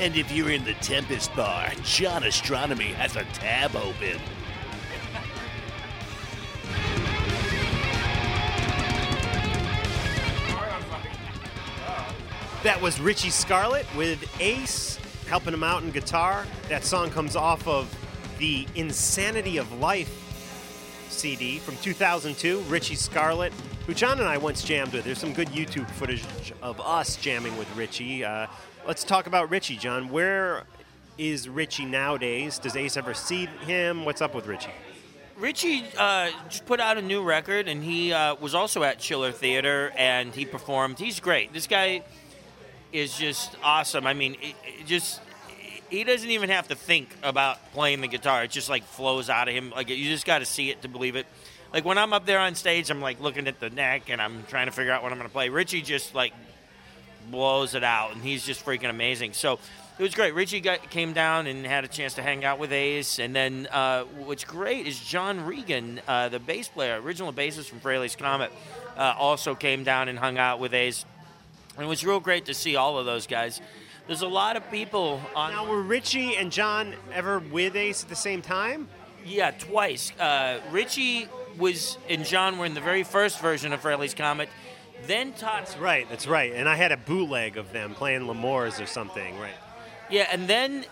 And 0.00 0.14
if 0.16 0.30
you're 0.30 0.50
in 0.50 0.64
the 0.64 0.74
Tempest 0.74 1.34
Bar, 1.34 1.72
John 1.82 2.22
Ostronomy 2.22 2.94
has 2.94 3.16
a 3.16 3.24
tab 3.34 3.74
open. 3.74 4.20
That 12.62 12.80
was 12.80 13.00
Richie 13.00 13.30
Scarlet 13.30 13.86
with 13.96 14.24
Ace 14.40 15.00
helping 15.28 15.52
him 15.52 15.64
out 15.64 15.82
in 15.82 15.90
guitar. 15.90 16.46
That 16.68 16.84
song 16.84 17.10
comes 17.10 17.34
off 17.34 17.66
of 17.66 17.92
the 18.38 18.68
Insanity 18.76 19.56
of 19.56 19.72
Life 19.80 20.26
CD 21.08 21.58
from 21.58 21.76
2002. 21.78 22.60
Richie 22.68 22.94
Scarlet, 22.94 23.52
who 23.86 23.94
John 23.94 24.20
and 24.20 24.28
I 24.28 24.38
once 24.38 24.62
jammed 24.62 24.92
with. 24.92 25.04
There's 25.04 25.18
some 25.18 25.32
good 25.32 25.48
YouTube 25.48 25.90
footage 25.90 26.24
of 26.62 26.80
us 26.80 27.16
jamming 27.16 27.56
with 27.58 27.74
Richie. 27.76 28.24
Uh, 28.24 28.46
let's 28.88 29.04
talk 29.04 29.26
about 29.26 29.50
Richie, 29.50 29.76
John. 29.76 30.08
Where 30.08 30.64
is 31.18 31.46
Richie 31.46 31.84
nowadays? 31.84 32.58
Does 32.58 32.74
Ace 32.74 32.96
ever 32.96 33.12
see 33.12 33.44
him? 33.44 34.06
What's 34.06 34.22
up 34.22 34.34
with 34.34 34.46
Richie? 34.46 34.70
Richie 35.36 35.84
uh, 35.98 36.30
just 36.48 36.64
put 36.64 36.80
out 36.80 36.96
a 36.96 37.02
new 37.02 37.22
record, 37.22 37.68
and 37.68 37.84
he 37.84 38.14
uh, 38.14 38.34
was 38.36 38.54
also 38.54 38.82
at 38.82 38.98
Chiller 38.98 39.30
Theater, 39.30 39.92
and 39.94 40.34
he 40.34 40.46
performed. 40.46 40.98
He's 40.98 41.20
great. 41.20 41.52
This 41.52 41.66
guy 41.66 42.02
is 42.90 43.16
just 43.16 43.54
awesome. 43.62 44.06
I 44.06 44.14
mean, 44.14 44.36
it, 44.40 44.54
it 44.64 44.86
just 44.86 45.20
he 45.90 46.02
doesn't 46.02 46.30
even 46.30 46.48
have 46.48 46.68
to 46.68 46.74
think 46.74 47.14
about 47.22 47.58
playing 47.72 48.00
the 48.00 48.08
guitar. 48.08 48.44
It 48.44 48.50
just 48.50 48.70
like 48.70 48.84
flows 48.84 49.28
out 49.28 49.48
of 49.48 49.54
him. 49.54 49.70
Like 49.70 49.90
you 49.90 50.08
just 50.08 50.24
got 50.24 50.38
to 50.38 50.46
see 50.46 50.70
it 50.70 50.80
to 50.80 50.88
believe 50.88 51.14
it. 51.14 51.26
Like 51.74 51.84
when 51.84 51.98
I'm 51.98 52.14
up 52.14 52.24
there 52.24 52.38
on 52.40 52.54
stage, 52.54 52.88
I'm 52.90 53.02
like 53.02 53.20
looking 53.20 53.48
at 53.48 53.60
the 53.60 53.68
neck, 53.68 54.08
and 54.08 54.20
I'm 54.20 54.44
trying 54.44 54.66
to 54.66 54.72
figure 54.72 54.92
out 54.92 55.02
what 55.02 55.12
I'm 55.12 55.18
going 55.18 55.28
to 55.28 55.32
play. 55.32 55.50
Richie 55.50 55.82
just 55.82 56.14
like 56.14 56.32
blows 57.30 57.74
it 57.74 57.84
out, 57.84 58.14
and 58.14 58.22
he's 58.22 58.44
just 58.44 58.64
freaking 58.64 58.90
amazing. 58.90 59.32
So 59.32 59.58
it 59.98 60.02
was 60.02 60.14
great. 60.14 60.34
Richie 60.34 60.60
got, 60.60 60.90
came 60.90 61.12
down 61.12 61.46
and 61.46 61.66
had 61.66 61.84
a 61.84 61.88
chance 61.88 62.14
to 62.14 62.22
hang 62.22 62.44
out 62.44 62.58
with 62.58 62.72
Ace, 62.72 63.18
and 63.18 63.34
then 63.34 63.66
uh, 63.70 64.04
what's 64.04 64.44
great 64.44 64.86
is 64.86 64.98
John 65.00 65.44
Regan, 65.44 66.00
uh, 66.06 66.28
the 66.28 66.38
bass 66.38 66.68
player, 66.68 67.00
original 67.00 67.32
bassist 67.32 67.66
from 67.66 67.80
Frehley's 67.80 68.16
Comet, 68.16 68.52
uh, 68.96 69.14
also 69.18 69.54
came 69.54 69.84
down 69.84 70.08
and 70.08 70.18
hung 70.18 70.38
out 70.38 70.60
with 70.60 70.74
Ace. 70.74 71.04
And 71.76 71.84
it 71.84 71.88
was 71.88 72.04
real 72.04 72.20
great 72.20 72.46
to 72.46 72.54
see 72.54 72.76
all 72.76 72.98
of 72.98 73.06
those 73.06 73.26
guys. 73.26 73.60
There's 74.08 74.22
a 74.22 74.28
lot 74.28 74.56
of 74.56 74.70
people 74.70 75.20
on. 75.36 75.52
Now, 75.52 75.68
were 75.68 75.82
Richie 75.82 76.36
and 76.36 76.50
John 76.50 76.94
ever 77.12 77.38
with 77.38 77.76
Ace 77.76 78.02
at 78.02 78.08
the 78.08 78.16
same 78.16 78.40
time? 78.40 78.88
Yeah, 79.24 79.50
twice. 79.50 80.12
Uh, 80.18 80.60
Richie 80.70 81.28
was 81.58 81.98
and 82.08 82.24
John 82.24 82.58
were 82.58 82.64
in 82.64 82.74
the 82.74 82.80
very 82.80 83.02
first 83.02 83.40
version 83.40 83.72
of 83.72 83.82
Frehley's 83.82 84.14
Comet. 84.14 84.48
Then. 85.06 85.32
That's 85.40 85.76
right. 85.78 86.08
That's 86.08 86.26
right. 86.26 86.52
And 86.54 86.68
I 86.68 86.74
had 86.76 86.92
a 86.92 86.96
bootleg 86.96 87.56
of 87.56 87.72
them 87.72 87.94
playing 87.94 88.26
L'Amour's 88.26 88.80
or 88.80 88.86
something. 88.86 89.38
Right. 89.38 89.52
Yeah, 90.10 90.26
and 90.30 90.48
then 90.48 90.84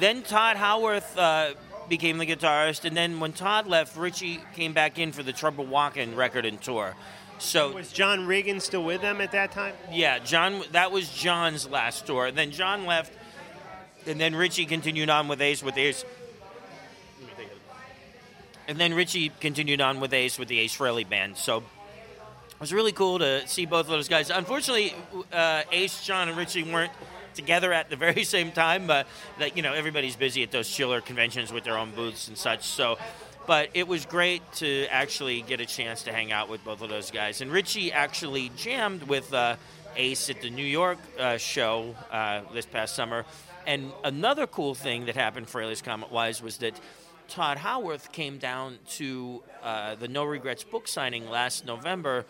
then 0.00 0.22
Tod 0.22 0.56
Howarth 0.56 1.16
uh, 1.18 1.52
became 1.88 2.18
the 2.18 2.26
guitarist, 2.26 2.84
and 2.84 2.96
then 2.96 3.20
when 3.20 3.32
Tod 3.32 3.66
left, 3.66 3.96
Richie 3.96 4.40
came 4.54 4.72
back 4.72 4.98
in 4.98 5.12
for 5.12 5.22
the 5.22 5.32
Trouble 5.32 5.66
Walking 5.66 6.16
record 6.16 6.44
and 6.46 6.60
tour. 6.60 6.94
So 7.38 7.72
Was 7.74 7.92
John 7.92 8.26
Regan 8.26 8.60
still 8.60 8.84
with 8.84 9.00
them 9.02 9.20
at 9.20 9.32
that 9.32 9.52
time? 9.52 9.74
yeah, 9.90 10.18
John. 10.20 10.62
That 10.72 10.92
was 10.92 11.08
John's 11.10 11.68
last 11.68 12.06
tour. 12.06 12.30
Then 12.30 12.50
John 12.50 12.86
left, 12.86 13.12
and 14.06 14.20
then 14.20 14.34
Richie 14.34 14.64
continued 14.66 15.10
on 15.10 15.28
with 15.28 15.40
Ace 15.40 15.62
with 15.62 15.76
Ace. 15.76 16.04
And 18.68 18.78
then 18.78 18.94
Richie 18.94 19.30
continued 19.40 19.80
on 19.80 19.98
with 20.00 20.12
Ace 20.14 20.38
with 20.38 20.48
the 20.48 20.60
Ace 20.60 20.76
Frehley 20.76 21.08
band. 21.08 21.36
So 21.36 21.64
was 22.62 22.72
really 22.72 22.92
cool 22.92 23.18
to 23.18 23.46
see 23.48 23.66
both 23.66 23.86
of 23.86 23.88
those 23.88 24.08
guys. 24.08 24.30
Unfortunately, 24.30 24.94
uh, 25.32 25.64
Ace, 25.72 26.04
John, 26.04 26.28
and 26.28 26.38
Richie 26.38 26.62
weren't 26.62 26.92
together 27.34 27.72
at 27.72 27.90
the 27.90 27.96
very 28.06 28.22
same 28.22 28.52
time. 28.52 28.86
But 28.86 29.08
that 29.40 29.56
you 29.56 29.62
know, 29.62 29.74
everybody's 29.74 30.14
busy 30.14 30.44
at 30.44 30.52
those 30.52 30.68
chiller 30.70 31.00
conventions 31.00 31.52
with 31.52 31.64
their 31.64 31.76
own 31.76 31.90
booths 31.90 32.28
and 32.28 32.38
such. 32.38 32.62
So. 32.62 32.98
But 33.44 33.70
it 33.74 33.88
was 33.88 34.06
great 34.06 34.40
to 34.58 34.86
actually 34.86 35.42
get 35.42 35.60
a 35.60 35.66
chance 35.66 36.04
to 36.04 36.12
hang 36.12 36.30
out 36.30 36.48
with 36.48 36.64
both 36.64 36.80
of 36.80 36.88
those 36.88 37.10
guys. 37.10 37.40
And 37.40 37.50
Richie 37.50 37.92
actually 37.92 38.52
jammed 38.56 39.02
with 39.02 39.34
uh, 39.34 39.56
Ace 39.96 40.30
at 40.30 40.40
the 40.42 40.48
New 40.48 40.64
York 40.64 40.98
uh, 41.18 41.38
show 41.38 41.96
uh, 42.12 42.42
this 42.54 42.66
past 42.66 42.94
summer. 42.94 43.24
And 43.66 43.90
another 44.04 44.46
cool 44.46 44.76
thing 44.76 45.06
that 45.06 45.16
happened 45.16 45.48
for 45.48 45.60
Frehley's 45.60 45.82
Comet 45.82 46.12
wise 46.12 46.40
was 46.40 46.58
that 46.58 46.80
Tod 47.32 47.56
Howarth 47.56 48.12
came 48.12 48.38
down 48.38 48.78
to 48.90 49.42
uh, 49.62 49.94
the 49.94 50.06
No 50.06 50.24
Regrets 50.24 50.64
book 50.64 50.86
signing 50.86 51.30
last 51.30 51.64
November 51.64 52.26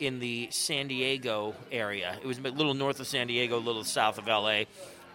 in 0.00 0.18
the 0.18 0.48
San 0.50 0.88
Diego 0.88 1.54
area. 1.70 2.16
It 2.22 2.26
was 2.26 2.38
a 2.38 2.42
little 2.42 2.74
north 2.74 2.98
of 3.00 3.06
San 3.06 3.26
Diego, 3.26 3.58
a 3.58 3.60
little 3.60 3.84
south 3.84 4.18
of 4.18 4.26
LA. 4.26 4.64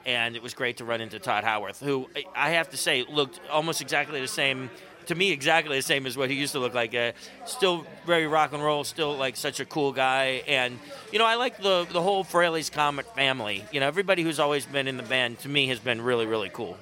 And 0.05 0.35
it 0.35 0.43
was 0.43 0.53
great 0.53 0.77
to 0.77 0.85
run 0.85 1.01
into 1.01 1.17
Tod 1.17 1.43
Howarth, 1.43 1.79
who 1.79 2.07
I- 2.35 2.51
have 2.51 2.69
to 2.69 2.77
say 2.77 3.03
looked 3.09 3.39
almost 3.49 3.81
exactly 3.81 4.21
the 4.21 4.27
same, 4.27 4.69
to 5.07 5.15
me, 5.15 5.31
exactly 5.31 5.75
the 5.77 5.81
same 5.81 6.05
as 6.05 6.15
what 6.15 6.29
he 6.29 6.35
used 6.35 6.51
to 6.53 6.59
look 6.59 6.75
like. 6.75 6.93
Uh, 6.93 7.13
still 7.47 7.87
very 8.05 8.27
rock 8.27 8.53
and 8.53 8.63
roll, 8.63 8.83
still 8.83 9.17
like 9.17 9.35
such 9.35 9.59
a 9.59 9.65
cool 9.65 9.91
guy. 9.91 10.43
And, 10.47 10.77
you 11.11 11.17
know, 11.17 11.25
I 11.25 11.35
like 11.35 11.57
the, 11.59 11.87
the 11.91 12.03
whole 12.03 12.23
Frehley's 12.23 12.69
Comet 12.69 13.07
family. 13.15 13.65
You 13.71 13.79
know, 13.79 13.87
everybody 13.87 14.21
who's 14.21 14.39
always 14.39 14.67
been 14.67 14.87
in 14.87 14.97
the 14.97 15.03
band, 15.03 15.39
to 15.39 15.49
me, 15.49 15.67
has 15.69 15.79
been 15.79 15.99
really, 16.01 16.27
really 16.27 16.49
cool. 16.53 16.77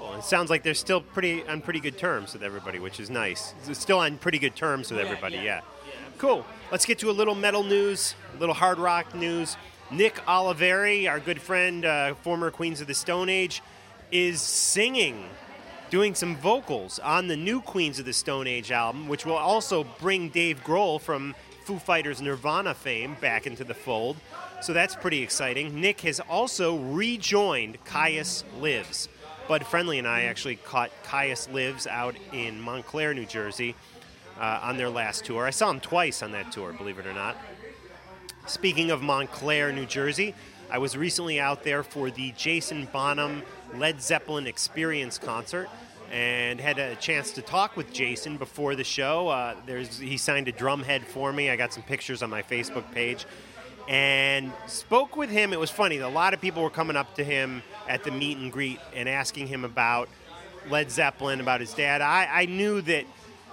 Well, 0.00 0.14
it 0.18 0.24
sounds 0.24 0.50
like 0.50 0.64
they're 0.64 0.74
still 0.74 1.00
pretty 1.00 1.46
on 1.46 1.62
pretty 1.62 1.80
good 1.80 1.96
terms 1.96 2.32
with 2.32 2.42
everybody, 2.42 2.80
which 2.80 2.98
is 2.98 3.08
nice. 3.08 3.54
It's 3.68 3.80
still 3.80 4.00
on 4.00 4.18
pretty 4.18 4.40
good 4.40 4.56
terms 4.56 4.90
with 4.90 4.98
everybody. 4.98 5.36
Yeah. 5.36 5.60
Cool. 6.18 6.44
Let's 6.70 6.86
get 6.86 6.98
to 7.00 7.10
a 7.10 7.12
little 7.12 7.34
metal 7.34 7.64
news, 7.64 8.14
a 8.36 8.40
little 8.40 8.54
hard 8.54 8.78
rock 8.78 9.14
news. 9.14 9.56
Nick 9.90 10.14
Oliveri, 10.26 11.08
our 11.08 11.20
good 11.20 11.40
friend, 11.40 11.84
uh, 11.84 12.14
former 12.14 12.50
Queens 12.50 12.80
of 12.80 12.86
the 12.86 12.94
Stone 12.94 13.28
Age, 13.28 13.62
is 14.10 14.40
singing, 14.40 15.28
doing 15.90 16.14
some 16.14 16.36
vocals 16.36 16.98
on 17.00 17.26
the 17.26 17.36
new 17.36 17.60
Queens 17.60 17.98
of 17.98 18.04
the 18.04 18.12
Stone 18.12 18.46
Age 18.46 18.70
album, 18.70 19.08
which 19.08 19.26
will 19.26 19.36
also 19.36 19.84
bring 20.00 20.28
Dave 20.28 20.62
Grohl 20.64 21.00
from 21.00 21.34
Foo 21.64 21.78
Fighters 21.78 22.22
Nirvana 22.22 22.74
fame 22.74 23.16
back 23.20 23.46
into 23.46 23.64
the 23.64 23.74
fold. 23.74 24.16
So 24.62 24.72
that's 24.72 24.94
pretty 24.94 25.22
exciting. 25.22 25.80
Nick 25.80 26.00
has 26.02 26.20
also 26.20 26.76
rejoined 26.76 27.82
Kyuss 27.84 28.44
Lives. 28.60 29.08
Bud 29.46 29.66
Friendly 29.66 29.98
and 29.98 30.08
I 30.08 30.22
actually 30.22 30.56
caught 30.56 30.90
Kyuss 31.04 31.52
Lives 31.52 31.86
out 31.86 32.14
in 32.32 32.60
Montclair, 32.60 33.12
New 33.12 33.26
Jersey, 33.26 33.74
uh, 34.38 34.60
on 34.62 34.76
their 34.76 34.90
last 34.90 35.24
tour. 35.24 35.44
I 35.44 35.50
saw 35.50 35.70
him 35.70 35.80
twice 35.80 36.22
on 36.22 36.32
that 36.32 36.52
tour, 36.52 36.72
believe 36.72 36.98
it 36.98 37.06
or 37.06 37.12
not. 37.12 37.36
Speaking 38.46 38.90
of 38.90 39.02
Montclair, 39.02 39.72
New 39.72 39.86
Jersey, 39.86 40.34
I 40.70 40.78
was 40.78 40.96
recently 40.96 41.40
out 41.40 41.64
there 41.64 41.82
for 41.82 42.10
the 42.10 42.32
Jason 42.32 42.88
Bonham 42.92 43.42
Led 43.76 44.02
Zeppelin 44.02 44.46
Experience 44.46 45.18
concert 45.18 45.68
and 46.12 46.60
had 46.60 46.78
a 46.78 46.94
chance 46.96 47.32
to 47.32 47.42
talk 47.42 47.76
with 47.76 47.92
Jason 47.92 48.36
before 48.36 48.76
the 48.76 48.84
show. 48.84 49.28
Uh, 49.28 49.56
there's 49.66 49.98
he 49.98 50.16
signed 50.16 50.48
a 50.48 50.52
drum 50.52 50.82
head 50.82 51.06
for 51.06 51.32
me. 51.32 51.50
I 51.50 51.56
got 51.56 51.72
some 51.72 51.82
pictures 51.82 52.22
on 52.22 52.30
my 52.30 52.42
Facebook 52.42 52.90
page 52.92 53.26
and 53.88 54.52
spoke 54.66 55.16
with 55.16 55.30
him. 55.30 55.52
It 55.52 55.60
was 55.60 55.70
funny. 55.70 55.98
A 55.98 56.08
lot 56.08 56.34
of 56.34 56.40
people 56.40 56.62
were 56.62 56.70
coming 56.70 56.96
up 56.96 57.14
to 57.16 57.24
him 57.24 57.62
at 57.88 58.04
the 58.04 58.10
meet 58.10 58.38
and 58.38 58.52
greet 58.52 58.80
and 58.94 59.08
asking 59.08 59.46
him 59.46 59.64
about 59.64 60.08
Led 60.70 60.90
Zeppelin, 60.90 61.40
about 61.40 61.60
his 61.60 61.74
dad. 61.74 62.00
I, 62.00 62.28
I 62.30 62.46
knew 62.46 62.80
that, 62.82 63.04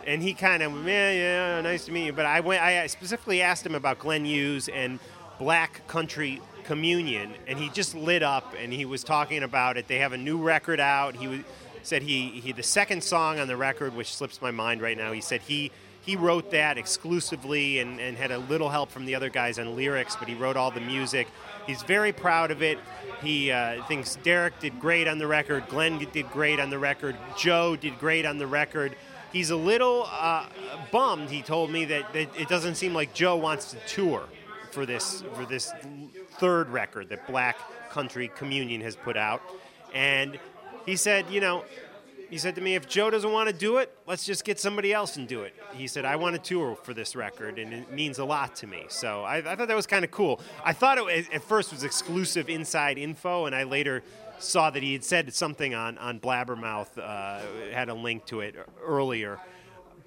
and 0.06 0.22
he 0.22 0.34
kind 0.34 0.64
of, 0.64 0.74
yeah, 0.86 1.12
yeah, 1.12 1.62
nice 1.62 1.86
to 1.86 1.92
meet 1.92 2.06
you. 2.06 2.14
But 2.14 2.26
I 2.26 2.40
went, 2.40 2.62
I 2.62 2.88
specifically 2.88 3.42
asked 3.42 3.66
him 3.66 3.76
about 3.76 4.00
Glenn 4.00 4.26
Hughes 4.26 4.68
and 4.70 5.00
Black 5.40 5.88
Country 5.88 6.42
Communion, 6.64 7.34
and 7.48 7.58
he 7.58 7.70
just 7.70 7.96
lit 7.96 8.24
up 8.24 8.54
and 8.60 8.72
he 8.72 8.86
was 8.86 9.04
talking 9.04 9.44
about 9.44 9.78
it. 9.78 9.88
They 9.88 9.98
have 10.00 10.14
a 10.14 10.18
new 10.18 10.42
record 10.42 10.80
out. 10.80 11.16
He 11.16 11.28
was, 11.28 11.40
said 11.84 12.04
he, 12.04 12.30
he 12.30 12.52
the 12.52 12.64
second 12.64 13.04
song 13.04 13.40
on 13.40 13.48
the 13.48 13.58
record, 13.58 13.96
which 13.96 14.14
slips 14.14 14.42
my 14.42 14.52
mind 14.52 14.82
right 14.82 14.98
now. 14.98 15.12
He 15.12 15.22
said 15.22 15.42
he 15.42 15.72
he 16.04 16.16
wrote 16.16 16.52
that 16.52 16.78
exclusively 16.78 17.80
and, 17.80 18.00
and 18.00 18.18
had 18.18 18.32
a 18.32 18.40
little 18.40 18.70
help 18.70 18.90
from 18.90 19.06
the 19.06 19.14
other 19.14 19.30
guys 19.30 19.60
on 19.60 19.76
lyrics, 19.76 20.16
but 20.16 20.28
he 20.28 20.34
wrote 20.34 20.58
all 20.58 20.72
the 20.72 20.82
music. 20.82 21.28
He's 21.68 21.84
very 21.84 22.12
proud 22.12 22.50
of 22.50 22.64
it. 22.64 22.80
He 23.22 23.52
uh, 23.52 23.84
thinks 23.86 24.16
Derek 24.24 24.60
did 24.60 24.80
great 24.80 25.08
on 25.08 25.20
the 25.20 25.28
record, 25.28 25.68
Glenn 25.68 26.00
did 26.00 26.30
great 26.32 26.60
on 26.60 26.72
the 26.72 26.80
record, 26.80 27.16
Joe 27.38 27.76
did 27.76 28.00
great 28.00 28.26
on 28.26 28.40
the 28.40 28.48
record. 28.48 28.96
He's 29.32 29.50
a 29.50 29.56
little 29.56 30.08
uh, 30.10 30.48
bummed. 30.92 31.30
He 31.30 31.42
told 31.42 31.72
me 31.72 31.86
that, 31.86 32.14
that 32.14 32.30
it 32.40 32.50
doesn't 32.50 32.76
seem 32.76 32.94
like 32.94 33.14
Joe 33.14 33.36
wants 33.36 33.72
to 33.72 33.78
tour 33.88 34.24
for 34.72 34.86
this 34.86 35.24
for 35.34 35.46
this 35.46 35.72
third 36.40 36.70
record 36.70 37.10
that 37.10 37.28
Black 37.28 37.58
Country 37.90 38.30
Communion 38.36 38.82
has 38.82 38.96
put 38.96 39.18
out, 39.18 39.42
and 39.94 40.40
he 40.86 40.96
said, 40.96 41.26
you 41.30 41.42
know, 41.42 41.66
he 42.30 42.38
said 42.38 42.56
to 42.56 42.62
me, 42.62 42.76
if 42.76 42.88
Joe 42.88 43.10
doesn't 43.10 43.32
want 43.32 43.50
to 43.50 43.54
do 43.54 43.78
it, 43.78 43.94
let's 44.08 44.26
just 44.26 44.46
get 44.46 44.58
somebody 44.58 44.94
else 44.94 45.18
and 45.18 45.28
do 45.28 45.42
it. 45.44 45.54
He 45.74 45.86
said, 45.88 46.06
I 46.06 46.16
want 46.16 46.34
to 46.36 46.42
tour 46.42 46.78
for 46.78 46.94
this 46.94 47.14
record, 47.14 47.60
and 47.60 47.74
it 47.74 47.92
means 47.92 48.20
a 48.20 48.26
lot 48.26 48.56
to 48.58 48.68
me. 48.68 48.86
So 48.88 49.24
I, 49.24 49.38
I 49.38 49.56
thought 49.58 49.68
that 49.68 49.76
was 49.76 49.86
kind 49.86 50.06
of 50.06 50.12
cool. 50.12 50.40
I 50.64 50.72
thought 50.72 50.98
it 50.98 51.28
at 51.34 51.44
first 51.44 51.74
was 51.74 51.84
exclusive 51.84 52.50
inside 52.50 52.98
info, 52.98 53.48
and 53.48 53.54
I 53.54 53.64
later 53.64 54.02
saw 54.42 54.70
that 54.70 54.84
he 54.84 54.94
had 54.94 55.04
said 55.04 55.34
something 55.34 55.74
on, 55.74 55.98
on 55.98 56.20
Blabbermouth, 56.20 56.98
uh, 56.98 57.42
had 57.72 57.90
a 57.90 57.94
link 57.94 58.26
to 58.28 58.42
it 58.42 58.56
earlier. 58.84 59.40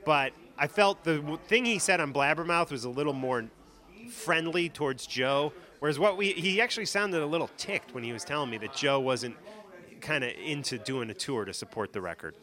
But 0.05 0.33
I 0.59 0.66
felt 0.66 1.05
the 1.05 1.38
thing 1.49 1.64
he 1.64 1.79
said 1.79 2.01
on 2.01 2.12
Blabbermouth 2.12 2.70
was 2.70 2.85
a 2.85 2.90
little 2.90 3.12
more 3.12 3.47
friendly 4.11 4.68
towards 4.68 5.07
Joe, 5.07 5.53
whereas 5.79 5.99
what 5.99 6.16
we 6.16 6.33
he 6.33 6.61
actually 6.61 6.87
sounded 6.87 7.23
a 7.23 7.27
little 7.27 7.51
ticked 7.57 7.94
when 7.94 8.05
he 8.05 8.12
was 8.12 8.25
telling 8.25 8.51
me 8.51 8.59
that 8.59 8.75
Joe 8.75 9.01
wasn't 9.01 9.37
kind 10.01 10.23
of 10.23 10.31
into 10.44 10.79
doing 10.79 11.09
a 11.11 11.14
tour 11.14 11.44
to 11.44 11.55
support 11.55 11.92
the 11.92 12.01
record. 12.01 12.35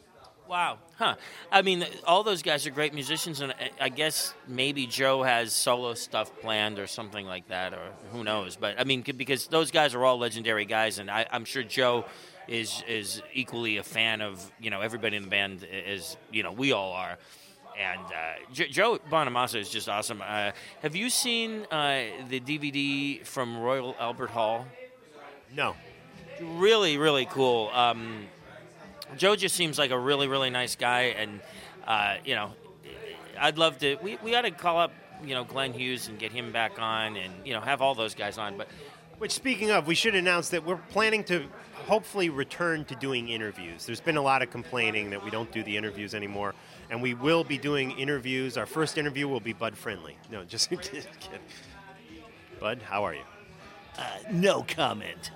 Wow, 0.52 0.76
huh? 0.98 1.14
I 1.50 1.62
mean, 1.62 1.86
all 2.06 2.22
those 2.24 2.42
guys 2.42 2.66
are 2.66 2.70
great 2.70 2.92
musicians, 2.92 3.40
and 3.40 3.54
I- 3.80 3.88
guess 3.88 4.34
maybe 4.46 4.86
Joe 4.86 5.22
has 5.22 5.54
solo 5.54 5.94
stuff 5.94 6.30
planned 6.42 6.78
or 6.78 6.86
something 6.86 7.24
like 7.24 7.48
that, 7.48 7.72
or 7.72 7.80
who 8.12 8.22
knows? 8.22 8.56
But 8.56 8.78
I 8.78 8.84
mean, 8.84 9.00
because 9.00 9.46
those 9.46 9.70
guys 9.70 9.94
are 9.94 10.04
all 10.04 10.18
legendary 10.18 10.66
guys, 10.66 10.98
and 10.98 11.10
I, 11.10 11.24
I'm 11.32 11.46
sure 11.46 11.62
Joe 11.62 12.04
is 12.48 12.84
is 12.86 13.22
equally 13.32 13.78
a 13.78 13.82
fan 13.82 14.20
of 14.20 14.52
you 14.60 14.68
know 14.68 14.82
everybody 14.82 15.16
in 15.16 15.22
the 15.22 15.30
band 15.30 15.64
as 15.64 16.18
you 16.30 16.42
know 16.42 16.52
we 16.52 16.72
all 16.72 16.92
are. 16.92 17.16
And 17.80 18.04
uh, 18.04 18.52
J- 18.52 18.68
Joe 18.68 18.98
Bonamassa 19.10 19.58
is 19.58 19.70
just 19.70 19.88
awesome. 19.88 20.20
Uh, 20.20 20.50
have 20.82 20.94
you 20.94 21.08
seen 21.08 21.64
uh, 21.70 22.02
the 22.28 22.40
DVD 22.40 23.24
from 23.24 23.56
Royal 23.56 23.96
Albert 23.98 24.28
Hall? 24.28 24.66
No. 25.56 25.76
really, 26.42 26.98
really 26.98 27.24
cool. 27.24 27.70
Um, 27.72 28.26
Joe 29.16 29.36
just 29.36 29.54
seems 29.54 29.78
like 29.78 29.90
a 29.90 29.98
really, 29.98 30.28
really 30.28 30.50
nice 30.50 30.76
guy, 30.76 31.14
and 31.16 31.40
uh, 31.86 32.16
you 32.24 32.34
know, 32.34 32.52
I'd 33.38 33.58
love 33.58 33.78
to. 33.78 33.96
We, 34.02 34.18
we 34.22 34.34
ought 34.34 34.42
to 34.42 34.50
call 34.50 34.78
up, 34.78 34.92
you 35.24 35.34
know, 35.34 35.44
Glenn 35.44 35.72
Hughes 35.72 36.08
and 36.08 36.18
get 36.18 36.32
him 36.32 36.52
back 36.52 36.78
on, 36.78 37.16
and 37.16 37.32
you 37.44 37.52
know, 37.52 37.60
have 37.60 37.82
all 37.82 37.94
those 37.94 38.14
guys 38.14 38.38
on. 38.38 38.56
But 38.56 38.68
Which, 39.18 39.32
speaking 39.32 39.70
of, 39.70 39.86
we 39.86 39.94
should 39.94 40.14
announce 40.14 40.50
that 40.50 40.64
we're 40.64 40.76
planning 40.76 41.24
to 41.24 41.44
hopefully 41.86 42.30
return 42.30 42.84
to 42.86 42.94
doing 42.94 43.28
interviews. 43.28 43.86
There's 43.86 44.00
been 44.00 44.16
a 44.16 44.22
lot 44.22 44.42
of 44.42 44.50
complaining 44.50 45.10
that 45.10 45.24
we 45.24 45.30
don't 45.30 45.50
do 45.50 45.62
the 45.62 45.76
interviews 45.76 46.14
anymore, 46.14 46.54
and 46.90 47.02
we 47.02 47.14
will 47.14 47.44
be 47.44 47.58
doing 47.58 47.92
interviews. 47.92 48.56
Our 48.56 48.66
first 48.66 48.98
interview 48.98 49.28
will 49.28 49.40
be 49.40 49.52
Bud 49.52 49.76
Friendly. 49.76 50.16
No, 50.30 50.44
just 50.44 50.70
kidding. 50.70 51.02
Bud, 52.60 52.80
how 52.82 53.04
are 53.04 53.14
you? 53.14 53.22
Uh, 53.98 54.04
no 54.30 54.62
comment. 54.62 55.32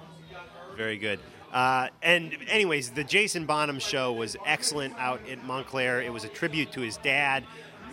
Very 0.76 0.96
good. 0.96 1.18
Uh, 1.56 1.88
and 2.02 2.36
anyways, 2.48 2.90
the 2.90 3.02
Jason 3.02 3.46
Bonham 3.46 3.78
show 3.78 4.12
was 4.12 4.36
excellent 4.44 4.94
out 4.98 5.26
at 5.26 5.42
Montclair. 5.42 6.02
It 6.02 6.12
was 6.12 6.22
a 6.22 6.28
tribute 6.28 6.70
to 6.72 6.82
his 6.82 6.98
dad. 6.98 7.44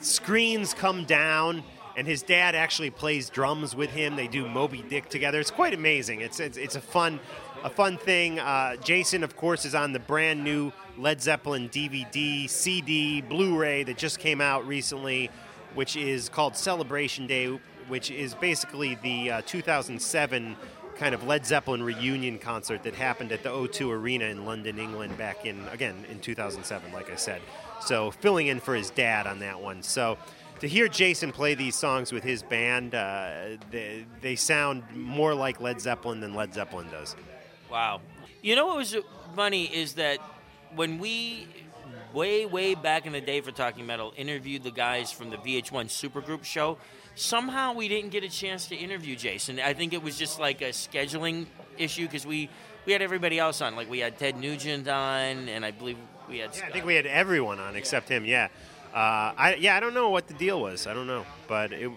Screens 0.01 0.73
come 0.73 1.05
down, 1.05 1.63
and 1.95 2.05
his 2.05 2.23
dad 2.23 2.55
actually 2.55 2.89
plays 2.89 3.29
drums 3.29 3.73
with 3.73 3.89
him. 3.91 4.17
They 4.17 4.27
do 4.27 4.49
Moby 4.49 4.83
Dick 4.89 5.07
together. 5.07 5.39
It's 5.39 5.49
quite 5.49 5.73
amazing. 5.73 6.19
It's 6.19 6.41
it's, 6.41 6.57
it's 6.57 6.75
a 6.75 6.81
fun 6.81 7.21
a 7.63 7.69
fun 7.69 7.97
thing. 7.97 8.37
Uh, 8.37 8.75
Jason, 8.83 9.23
of 9.23 9.37
course, 9.37 9.63
is 9.63 9.75
on 9.75 9.93
the 9.93 9.99
brand 9.99 10.43
new 10.43 10.73
Led 10.97 11.21
Zeppelin 11.21 11.69
DVD, 11.69 12.49
CD, 12.49 13.21
Blu-ray 13.21 13.83
that 13.83 13.95
just 13.95 14.19
came 14.19 14.41
out 14.41 14.67
recently, 14.67 15.29
which 15.73 15.95
is 15.95 16.27
called 16.27 16.57
Celebration 16.57 17.27
Day, 17.27 17.57
which 17.87 18.11
is 18.11 18.35
basically 18.35 18.95
the 18.95 19.31
uh, 19.31 19.41
2007 19.45 20.57
kind 20.93 21.13
of 21.13 21.23
Led 21.25 21.45
Zeppelin 21.45 21.83
reunion 21.83 22.39
concert 22.39 22.83
that 22.83 22.95
happened 22.95 23.31
at 23.31 23.43
the 23.43 23.49
O2 23.49 23.91
Arena 23.91 24.25
in 24.25 24.45
London, 24.45 24.79
England, 24.79 25.17
back 25.17 25.45
in 25.45 25.67
again 25.69 26.05
in 26.09 26.19
2007, 26.19 26.91
like 26.93 27.11
I 27.11 27.15
said. 27.15 27.41
So 27.81 28.11
filling 28.11 28.47
in 28.47 28.59
for 28.59 28.75
his 28.75 28.89
dad 28.89 29.27
on 29.27 29.39
that 29.39 29.61
one. 29.61 29.83
So 29.83 30.17
to 30.59 30.67
hear 30.67 30.87
Jason 30.87 31.31
play 31.31 31.55
these 31.55 31.75
songs 31.75 32.11
with 32.11 32.23
his 32.23 32.41
band, 32.41 32.95
uh, 32.95 33.57
they, 33.71 34.05
they 34.21 34.35
sound 34.35 34.83
more 34.95 35.33
like 35.33 35.59
Led 35.59 35.81
Zeppelin 35.81 36.21
than 36.21 36.33
Led 36.33 36.53
Zeppelin 36.53 36.87
does. 36.89 37.15
Wow. 37.69 38.01
You 38.41 38.55
know 38.55 38.67
what 38.67 38.77
was 38.77 38.95
funny 39.35 39.65
is 39.65 39.93
that 39.95 40.19
when 40.75 40.99
we, 40.99 41.47
way, 42.13 42.45
way 42.45 42.75
back 42.75 43.05
in 43.05 43.13
the 43.13 43.21
day 43.21 43.41
for 43.41 43.51
Talking 43.51 43.85
Metal, 43.85 44.13
interviewed 44.15 44.63
the 44.63 44.71
guys 44.71 45.11
from 45.11 45.29
the 45.29 45.37
VH1 45.37 45.85
Supergroup 45.85 46.43
show, 46.43 46.77
somehow 47.15 47.73
we 47.73 47.87
didn't 47.87 48.11
get 48.11 48.23
a 48.23 48.29
chance 48.29 48.67
to 48.67 48.75
interview 48.75 49.15
Jason. 49.15 49.59
I 49.59 49.73
think 49.73 49.93
it 49.93 50.03
was 50.03 50.17
just 50.17 50.39
like 50.39 50.61
a 50.61 50.69
scheduling 50.69 51.45
issue 51.77 52.05
because 52.05 52.25
we, 52.25 52.49
we 52.85 52.93
had 52.93 53.01
everybody 53.01 53.39
else 53.39 53.61
on. 53.61 53.75
Like 53.75 53.89
we 53.89 53.99
had 53.99 54.17
Ted 54.17 54.37
Nugent 54.37 54.87
on, 54.87 55.49
and 55.49 55.65
I 55.65 55.71
believe 55.71 55.97
we 56.29 56.39
had. 56.39 56.55
Yeah, 56.55 56.65
I 56.67 56.71
think 56.71 56.85
we 56.85 56.95
had 56.95 57.05
everyone 57.05 57.59
on 57.59 57.75
except 57.75 58.09
him. 58.09 58.25
Yeah, 58.25 58.49
uh, 58.93 59.33
I 59.37 59.57
yeah 59.59 59.75
I 59.75 59.79
don't 59.79 59.93
know 59.93 60.09
what 60.09 60.27
the 60.27 60.33
deal 60.33 60.61
was. 60.61 60.87
I 60.87 60.93
don't 60.93 61.07
know, 61.07 61.25
but 61.47 61.71
it, 61.71 61.91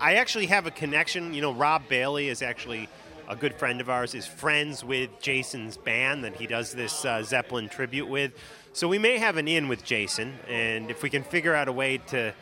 I 0.00 0.14
actually 0.14 0.46
have 0.46 0.66
a 0.66 0.70
connection. 0.70 1.34
You 1.34 1.42
know, 1.42 1.52
Rob 1.52 1.88
Bailey 1.88 2.28
is 2.28 2.42
actually 2.42 2.88
a 3.28 3.36
good 3.36 3.54
friend 3.54 3.80
of 3.80 3.88
ours. 3.88 4.14
Is 4.14 4.26
friends 4.26 4.84
with 4.84 5.10
Jason's 5.20 5.76
band 5.76 6.24
that 6.24 6.36
he 6.36 6.46
does 6.46 6.72
this 6.72 7.04
uh, 7.04 7.22
Zeppelin 7.22 7.68
tribute 7.68 8.08
with. 8.08 8.32
So 8.74 8.88
we 8.88 8.96
may 8.98 9.18
have 9.18 9.36
an 9.36 9.48
in 9.48 9.68
with 9.68 9.84
Jason, 9.84 10.38
and 10.48 10.90
if 10.90 11.02
we 11.02 11.10
can 11.10 11.22
figure 11.22 11.54
out 11.54 11.68
a 11.68 11.72
way 11.72 11.98
to 12.08 12.32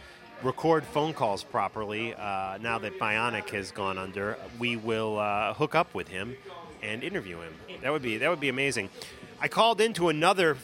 record 0.44 0.84
phone 0.84 1.12
calls 1.12 1.42
properly, 1.42 2.14
uh, 2.14 2.56
now 2.58 2.78
that 2.78 3.00
Bionic 3.00 3.50
has 3.50 3.72
gone 3.72 3.98
under, 3.98 4.36
we 4.56 4.76
will 4.76 5.18
uh, 5.18 5.54
hook 5.54 5.74
up 5.74 5.92
with 5.92 6.06
him 6.06 6.36
and 6.84 7.02
interview 7.02 7.40
him. 7.40 7.52
That 7.82 7.90
would 7.90 8.02
be 8.02 8.16
that 8.18 8.30
would 8.30 8.38
be 8.38 8.48
amazing. 8.48 8.90
I 9.40 9.48
called 9.48 9.80
into 9.80 10.08
another 10.08 10.56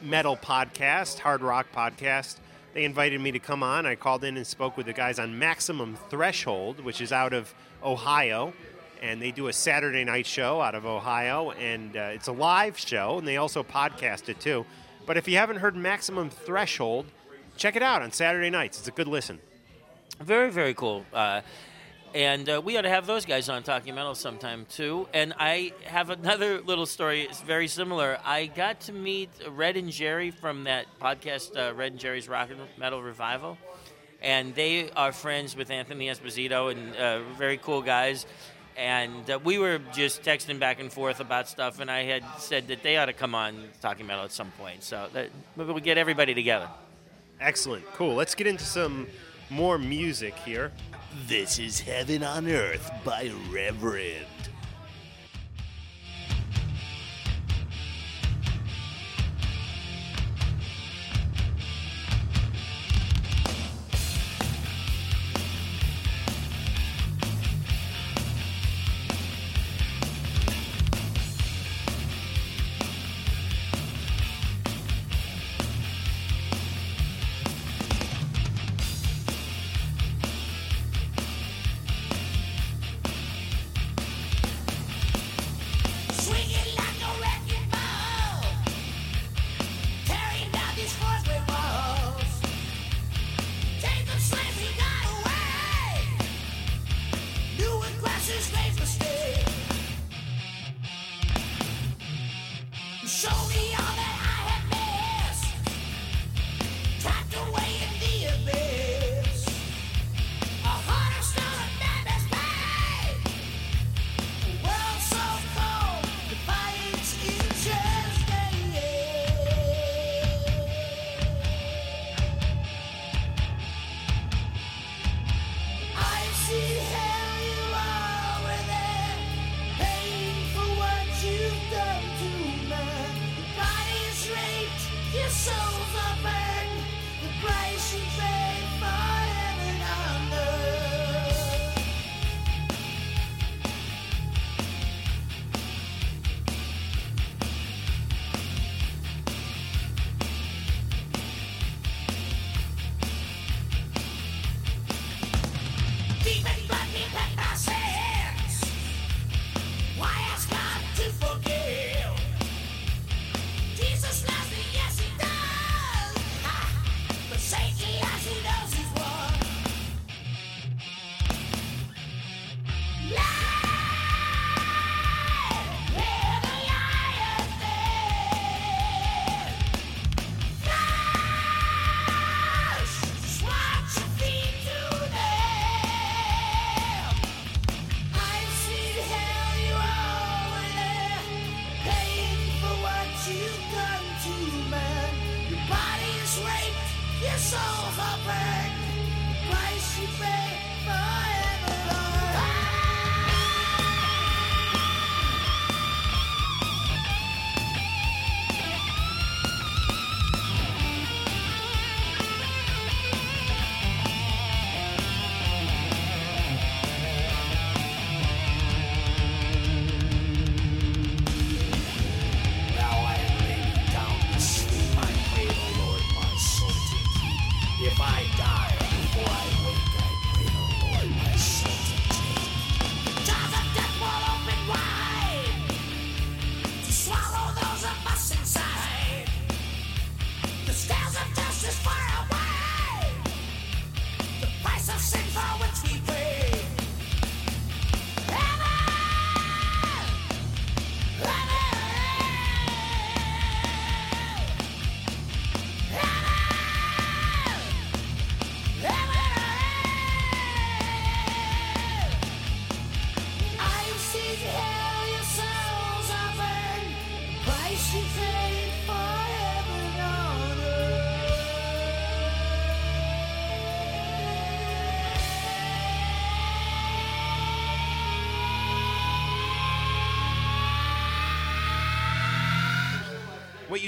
metal 0.00 0.34
podcast, 0.34 1.18
hard 1.18 1.42
rock 1.42 1.66
podcast. 1.74 2.36
They 2.72 2.84
invited 2.84 3.20
me 3.20 3.32
to 3.32 3.38
come 3.38 3.62
on. 3.62 3.84
I 3.84 3.96
called 3.96 4.24
in 4.24 4.38
and 4.38 4.46
spoke 4.46 4.78
with 4.78 4.86
the 4.86 4.94
guys 4.94 5.18
on 5.18 5.38
Maximum 5.38 5.98
Threshold, 6.08 6.80
which 6.80 7.02
is 7.02 7.12
out 7.12 7.34
of 7.34 7.52
Ohio, 7.84 8.54
and 9.02 9.20
they 9.20 9.30
do 9.30 9.48
a 9.48 9.52
Saturday 9.52 10.04
night 10.04 10.26
show 10.26 10.60
out 10.60 10.74
of 10.74 10.86
Ohio, 10.86 11.50
and 11.52 11.96
uh, 11.96 12.10
it's 12.12 12.28
a 12.28 12.32
live 12.32 12.78
show, 12.78 13.18
and 13.18 13.26
they 13.26 13.36
also 13.36 13.62
podcast 13.62 14.28
it 14.28 14.40
too. 14.40 14.64
But 15.06 15.16
if 15.16 15.26
you 15.26 15.36
haven't 15.36 15.56
heard 15.56 15.76
Maximum 15.76 16.30
Threshold, 16.30 17.06
check 17.56 17.76
it 17.76 17.82
out 17.82 18.02
on 18.02 18.12
Saturday 18.12 18.50
nights. 18.50 18.78
It's 18.78 18.88
a 18.88 18.92
good 18.92 19.08
listen. 19.08 19.40
Very, 20.20 20.50
very 20.50 20.74
cool. 20.74 21.04
Uh, 21.12 21.42
and 22.14 22.48
uh, 22.48 22.62
we 22.64 22.76
ought 22.76 22.82
to 22.82 22.88
have 22.88 23.06
those 23.06 23.26
guys 23.26 23.48
on 23.48 23.62
Talking 23.62 23.94
Metal 23.94 24.14
sometime 24.14 24.66
too. 24.68 25.06
And 25.12 25.34
I 25.38 25.72
have 25.84 26.10
another 26.10 26.60
little 26.66 26.86
story. 26.86 27.22
It's 27.22 27.40
very 27.42 27.68
similar. 27.68 28.18
I 28.24 28.46
got 28.46 28.80
to 28.82 28.92
meet 28.92 29.30
Red 29.50 29.76
and 29.76 29.90
Jerry 29.90 30.30
from 30.30 30.64
that 30.64 30.86
podcast, 31.00 31.56
uh, 31.56 31.74
Red 31.74 31.92
and 31.92 32.00
Jerry's 32.00 32.28
Rock 32.28 32.50
and 32.50 32.60
Metal 32.78 33.02
Revival. 33.02 33.58
And 34.20 34.54
they 34.54 34.90
are 34.90 35.12
friends 35.12 35.54
with 35.54 35.70
Anthony 35.70 36.06
Esposito 36.08 36.72
and 36.72 36.96
uh, 36.96 37.22
very 37.34 37.58
cool 37.58 37.82
guys. 37.82 38.26
And 38.78 39.28
uh, 39.28 39.40
we 39.42 39.58
were 39.58 39.80
just 39.92 40.22
texting 40.22 40.60
back 40.60 40.78
and 40.78 40.90
forth 40.90 41.18
about 41.18 41.48
stuff. 41.48 41.80
And 41.80 41.90
I 41.90 42.04
had 42.04 42.22
said 42.38 42.68
that 42.68 42.84
they 42.84 42.96
ought 42.96 43.06
to 43.06 43.12
come 43.12 43.34
on 43.34 43.64
Talking 43.82 44.06
Metal 44.06 44.24
at 44.24 44.32
some 44.32 44.52
point. 44.52 44.84
So 44.84 45.08
that 45.12 45.30
maybe 45.56 45.72
we'll 45.72 45.82
get 45.82 45.98
everybody 45.98 46.32
together. 46.32 46.68
Excellent. 47.40 47.84
Cool. 47.94 48.14
Let's 48.14 48.36
get 48.36 48.46
into 48.46 48.64
some 48.64 49.08
more 49.50 49.78
music 49.78 50.34
here. 50.36 50.70
This 51.26 51.58
is 51.58 51.80
Heaven 51.80 52.22
on 52.22 52.48
Earth 52.48 52.90
by 53.04 53.32
Reverend. 53.50 54.26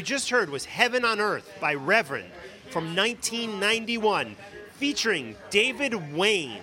You 0.00 0.06
just 0.06 0.30
heard 0.30 0.48
was 0.48 0.64
Heaven 0.64 1.04
on 1.04 1.20
Earth 1.20 1.58
by 1.60 1.74
Reverend 1.74 2.30
from 2.70 2.96
1991, 2.96 4.34
featuring 4.72 5.36
David 5.50 6.14
Wayne, 6.14 6.62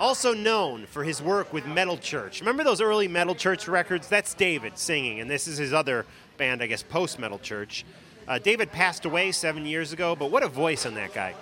also 0.00 0.32
known 0.32 0.86
for 0.86 1.04
his 1.04 1.20
work 1.20 1.52
with 1.52 1.66
Metal 1.66 1.98
Church. 1.98 2.40
Remember 2.40 2.64
those 2.64 2.80
early 2.80 3.06
Metal 3.06 3.34
Church 3.34 3.68
records? 3.68 4.08
That's 4.08 4.32
David 4.32 4.78
singing, 4.78 5.20
and 5.20 5.30
this 5.30 5.46
is 5.46 5.58
his 5.58 5.74
other 5.74 6.06
band, 6.38 6.62
I 6.62 6.68
guess, 6.68 6.82
post 6.82 7.18
Metal 7.18 7.38
Church. 7.38 7.84
Uh, 8.26 8.38
David 8.38 8.72
passed 8.72 9.04
away 9.04 9.30
seven 9.30 9.66
years 9.66 9.92
ago, 9.92 10.16
but 10.16 10.30
what 10.30 10.42
a 10.42 10.48
voice 10.48 10.86
on 10.86 10.94
that 10.94 11.12
guy. 11.12 11.34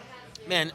Man, 0.48 0.72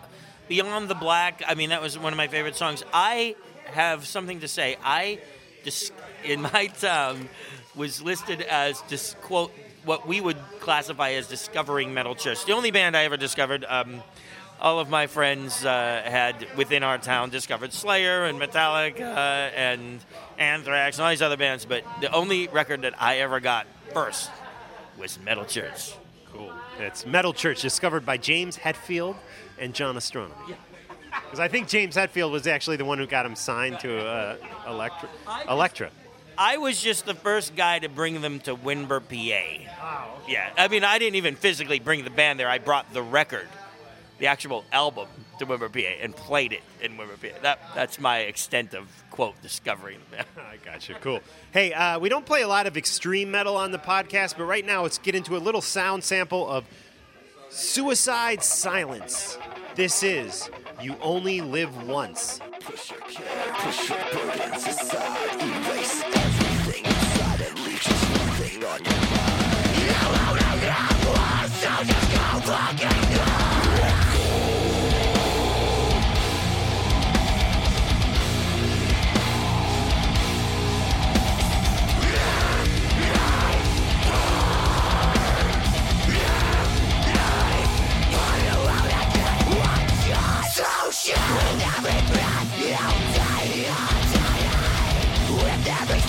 Beyond 0.48 0.88
the 0.88 0.96
Black, 0.96 1.44
I 1.46 1.56
mean, 1.56 1.72
that 1.72 1.82
was 1.82 2.00
one 2.00 2.14
of 2.14 2.18
my 2.18 2.30
favorite 2.30 2.56
songs. 2.56 2.86
I 2.94 3.36
have 3.66 4.08
something 4.08 4.40
to 4.40 4.48
say. 4.48 4.78
I, 4.82 5.20
dis- 5.66 5.92
in 6.24 6.42
my 6.42 6.68
town, 6.80 7.28
was 7.76 8.02
listed 8.02 8.42
as, 8.42 8.82
dis- 8.88 9.16
quote, 9.22 9.52
what 9.86 10.08
we 10.08 10.22
would 10.22 10.38
classify 10.60 11.12
as 11.12 11.28
discovering 11.28 11.94
metal 11.94 12.16
church. 12.16 12.46
The 12.46 12.54
only 12.54 12.72
band 12.72 12.96
I 12.96 13.04
ever 13.06 13.18
discovered, 13.18 13.66
um, 13.68 14.04
all 14.60 14.80
of 14.80 14.90
my 14.90 15.08
friends 15.08 15.66
uh, 15.66 16.02
had 16.06 16.46
within 16.56 16.84
our 16.84 17.00
town 17.00 17.32
discovered 17.32 17.74
Slayer 17.74 18.26
and 18.26 18.40
Metallica 18.40 19.52
and 19.56 20.00
Anthrax 20.38 20.98
and 20.98 21.06
all 21.06 21.10
these 21.10 21.22
other 21.22 21.38
bands, 21.38 21.66
but 21.66 21.84
the 22.00 22.12
only 22.14 22.48
record 22.48 22.84
that 22.84 23.02
I 23.02 23.18
ever 23.18 23.40
got 23.40 23.66
first 23.94 24.30
was 25.00 25.20
Metal 25.20 25.46
Church. 25.46 25.96
Cool. 26.32 26.54
It's 26.80 27.06
Metal 27.06 27.34
Church, 27.34 27.62
discovered 27.62 28.06
by 28.06 28.18
James 28.18 28.58
Hetfield 28.58 29.16
and 29.58 29.74
John 29.74 29.96
Ostronomy. 29.96 30.56
Because 31.24 31.40
I 31.40 31.48
think 31.48 31.68
James 31.68 31.96
Hetfield 31.96 32.32
was 32.32 32.46
actually 32.46 32.78
the 32.78 32.86
one 32.86 33.00
who 33.00 33.08
got 33.08 33.26
him 33.26 33.36
signed 33.36 33.80
to 33.80 33.98
uh, 34.06 34.36
Elektra. 34.68 35.10
Elektra. 35.50 35.92
I 36.42 36.58
was 36.58 36.82
just 36.82 37.06
the 37.06 37.14
first 37.14 37.56
guy 37.56 37.78
to 37.78 37.88
bring 37.88 38.20
them 38.22 38.40
to 38.40 38.56
Windber, 38.56 39.00
PA. 39.00 39.64
Wow. 39.80 40.16
Yeah, 40.28 40.50
I 40.58 40.70
mean, 40.70 40.84
I 40.84 40.98
didn't 40.98 41.14
even 41.14 41.36
physically 41.36 41.78
bring 41.78 42.04
the 42.04 42.10
band 42.10 42.40
there. 42.40 42.50
I 42.50 42.58
brought 42.58 42.92
the 42.94 43.04
record, 43.04 43.48
the 44.18 44.26
actual 44.26 44.66
album, 44.72 45.08
to 45.38 45.46
Windber, 45.46 45.72
PA, 45.72 46.02
and 46.02 46.16
played 46.16 46.52
it 46.52 46.64
in 46.82 46.98
Windber, 46.98 47.22
PA. 47.22 47.38
That 47.44 47.60
that's 47.76 48.00
my 48.00 48.22
extent 48.22 48.74
of 48.74 48.88
quote 49.12 49.40
discovering 49.44 50.00
the 50.10 50.16
band. 50.16 50.28
I 50.36 50.58
got 50.66 50.90
you. 50.90 50.96
Cool. 51.00 51.20
Hey, 51.52 51.74
uh, 51.74 52.00
we 52.00 52.10
don't 52.10 52.26
play 52.26 52.42
a 52.42 52.48
lot 52.48 52.66
of 52.66 52.76
extreme 52.76 53.30
metal 53.30 53.56
on 53.56 53.72
the 53.72 53.78
podcast, 53.78 54.36
but 54.36 54.46
right 54.46 54.66
now 54.66 54.82
let's 54.82 54.98
get 54.98 55.14
into 55.14 55.38
a 55.38 55.42
little 55.42 55.62
sound 55.62 56.04
sample 56.04 56.50
of 56.50 56.66
Suicide 57.52 58.44
Silence. 58.44 59.38
This 59.76 60.02
is 60.02 60.50
You 60.82 60.96
Only 61.04 61.42
Live 61.42 61.88
Once 61.88 62.40
on 68.64 68.84
your 68.84 68.94
mind. 68.94 69.76
You 69.78 69.90
only 70.06 70.44
have 70.70 71.02
one, 71.08 71.50
so 71.50 71.72
just 71.84 72.08
go 72.12 72.24
fucking. 72.46 73.00
With 90.92 91.64
every 91.64 92.02
breath 92.12 92.52
you 92.60 92.76
take, 93.16 93.70
with 95.44 95.68
every 95.68 96.02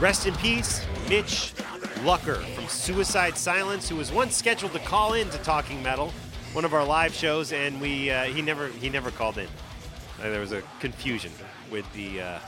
Rest 0.00 0.26
in 0.26 0.34
peace, 0.36 0.82
Mitch 1.10 1.52
Lucker 2.04 2.42
from 2.54 2.66
Suicide 2.68 3.36
Silence, 3.36 3.86
who 3.86 3.96
was 3.96 4.10
once 4.10 4.34
scheduled 4.34 4.72
to 4.72 4.78
call 4.78 5.12
in 5.12 5.28
to 5.28 5.36
Talking 5.36 5.82
Metal, 5.82 6.10
one 6.54 6.64
of 6.64 6.72
our 6.72 6.86
live 6.86 7.12
shows, 7.12 7.52
and 7.52 7.78
we 7.82 8.10
uh, 8.10 8.24
he 8.24 8.40
never 8.40 8.68
he 8.68 8.88
never 8.88 9.10
called 9.10 9.36
in. 9.36 9.46
Uh, 10.18 10.30
there 10.30 10.40
was 10.40 10.52
a 10.52 10.62
confusion 10.80 11.30
with 11.70 11.84
the 11.92 12.22
uh, 12.22 12.38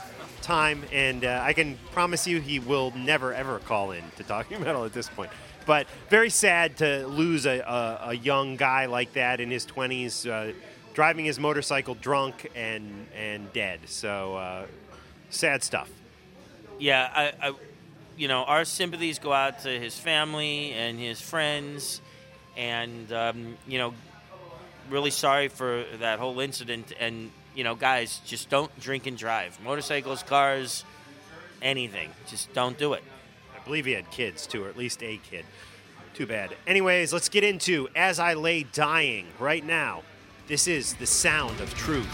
time, 0.41 0.83
and 0.91 1.25
uh, 1.25 1.41
I 1.43 1.53
can 1.53 1.77
promise 1.91 2.25
you 2.25 2.41
he 2.41 2.57
will 2.57 2.91
never 2.97 3.35
ever 3.35 3.59
call 3.59 3.91
in 3.91 4.03
to 4.17 4.23
Talking 4.23 4.59
Metal 4.63 4.83
at 4.83 4.93
this 4.93 5.07
point. 5.07 5.29
But 5.67 5.85
very 6.09 6.31
sad 6.31 6.77
to 6.77 7.05
lose 7.05 7.45
a, 7.45 7.59
a, 7.59 7.99
a 8.09 8.13
young 8.15 8.55
guy 8.55 8.87
like 8.87 9.13
that 9.13 9.39
in 9.39 9.51
his 9.51 9.63
20s, 9.67 10.27
uh, 10.27 10.53
driving 10.95 11.25
his 11.25 11.37
motorcycle 11.37 11.93
drunk 11.93 12.49
and 12.55 13.05
and 13.15 13.53
dead. 13.53 13.81
So 13.85 14.37
uh, 14.37 14.65
sad 15.29 15.61
stuff. 15.61 15.91
Yeah, 16.83 17.09
I, 17.15 17.47
I, 17.47 17.53
you 18.17 18.27
know, 18.27 18.43
our 18.43 18.65
sympathies 18.65 19.17
go 19.17 19.31
out 19.31 19.59
to 19.59 19.69
his 19.69 19.97
family 19.97 20.73
and 20.73 20.99
his 20.99 21.21
friends, 21.21 22.01
and 22.57 23.09
um, 23.13 23.55
you 23.65 23.77
know, 23.77 23.93
really 24.89 25.09
sorry 25.09 25.47
for 25.47 25.85
that 25.99 26.19
whole 26.19 26.41
incident. 26.41 26.91
And 26.99 27.31
you 27.55 27.63
know, 27.63 27.73
guys, 27.73 28.19
just 28.25 28.49
don't 28.49 28.77
drink 28.81 29.07
and 29.07 29.17
drive. 29.17 29.57
Motorcycles, 29.63 30.23
cars, 30.23 30.83
anything. 31.61 32.09
Just 32.27 32.53
don't 32.53 32.77
do 32.77 32.91
it. 32.91 33.03
I 33.55 33.63
believe 33.63 33.85
he 33.85 33.93
had 33.93 34.11
kids 34.11 34.45
too, 34.45 34.65
or 34.65 34.67
at 34.67 34.75
least 34.75 35.01
a 35.03 35.21
kid. 35.31 35.45
Too 36.13 36.27
bad. 36.27 36.53
Anyways, 36.67 37.13
let's 37.13 37.29
get 37.29 37.45
into 37.45 37.87
As 37.95 38.19
I 38.19 38.33
Lay 38.33 38.63
Dying 38.63 39.27
right 39.39 39.65
now. 39.65 40.03
This 40.49 40.67
is 40.67 40.95
the 40.95 41.07
sound 41.07 41.61
of 41.61 41.73
truth. 41.75 42.09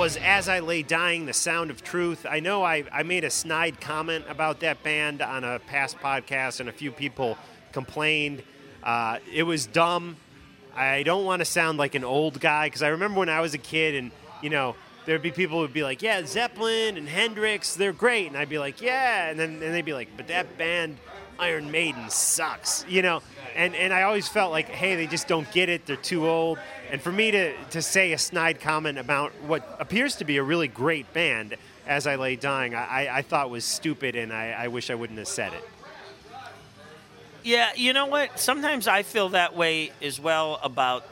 Was 0.00 0.16
As 0.16 0.48
I 0.48 0.60
Lay 0.60 0.82
Dying, 0.82 1.26
The 1.26 1.34
Sound 1.34 1.70
of 1.70 1.84
Truth. 1.84 2.24
I 2.26 2.40
know 2.40 2.64
I, 2.64 2.84
I 2.90 3.02
made 3.02 3.22
a 3.22 3.28
snide 3.28 3.82
comment 3.82 4.24
about 4.30 4.60
that 4.60 4.82
band 4.82 5.20
on 5.20 5.44
a 5.44 5.58
past 5.58 5.98
podcast, 5.98 6.58
and 6.58 6.70
a 6.70 6.72
few 6.72 6.90
people 6.90 7.36
complained. 7.72 8.42
Uh, 8.82 9.18
it 9.30 9.42
was 9.42 9.66
dumb. 9.66 10.16
I 10.74 11.02
don't 11.02 11.26
want 11.26 11.40
to 11.40 11.44
sound 11.44 11.76
like 11.76 11.94
an 11.94 12.02
old 12.02 12.40
guy 12.40 12.68
because 12.68 12.82
I 12.82 12.88
remember 12.88 13.18
when 13.18 13.28
I 13.28 13.42
was 13.42 13.52
a 13.52 13.58
kid 13.58 13.94
and, 13.94 14.10
you 14.40 14.48
know, 14.48 14.74
there'd 15.04 15.20
be 15.20 15.32
people 15.32 15.58
who 15.58 15.62
would 15.64 15.74
be 15.74 15.82
like, 15.82 16.00
yeah, 16.00 16.24
Zeppelin 16.24 16.96
and 16.96 17.06
Hendrix, 17.06 17.74
they're 17.74 17.92
great. 17.92 18.28
And 18.28 18.38
I'd 18.38 18.48
be 18.48 18.58
like, 18.58 18.80
yeah. 18.80 19.28
And 19.28 19.38
then 19.38 19.62
and 19.62 19.74
they'd 19.74 19.84
be 19.84 19.92
like, 19.92 20.08
but 20.16 20.28
that 20.28 20.56
band, 20.56 20.96
Iron 21.40 21.70
Maiden, 21.70 22.10
sucks, 22.10 22.84
you 22.86 23.00
know? 23.00 23.22
And, 23.56 23.74
and 23.74 23.92
I 23.92 24.02
always 24.02 24.28
felt 24.28 24.52
like, 24.52 24.68
hey, 24.68 24.94
they 24.94 25.06
just 25.06 25.26
don't 25.26 25.50
get 25.52 25.68
it. 25.68 25.86
They're 25.86 25.96
too 25.96 26.28
old. 26.28 26.58
And 26.90 27.00
for 27.00 27.10
me 27.10 27.30
to, 27.30 27.56
to 27.70 27.82
say 27.82 28.12
a 28.12 28.18
snide 28.18 28.60
comment 28.60 28.98
about 28.98 29.32
what 29.46 29.76
appears 29.80 30.16
to 30.16 30.24
be 30.24 30.36
a 30.36 30.42
really 30.42 30.68
great 30.68 31.12
band 31.14 31.56
as 31.86 32.06
I 32.06 32.16
lay 32.16 32.36
dying, 32.36 32.74
I, 32.74 33.08
I 33.10 33.22
thought 33.22 33.48
was 33.48 33.64
stupid 33.64 34.16
and 34.16 34.32
I, 34.32 34.50
I 34.50 34.68
wish 34.68 34.90
I 34.90 34.94
wouldn't 34.94 35.18
have 35.18 35.28
said 35.28 35.52
it. 35.54 35.68
Yeah, 37.42 37.70
you 37.74 37.94
know 37.94 38.06
what? 38.06 38.38
Sometimes 38.38 38.86
I 38.86 39.02
feel 39.02 39.30
that 39.30 39.56
way 39.56 39.92
as 40.02 40.20
well 40.20 40.60
about, 40.62 41.06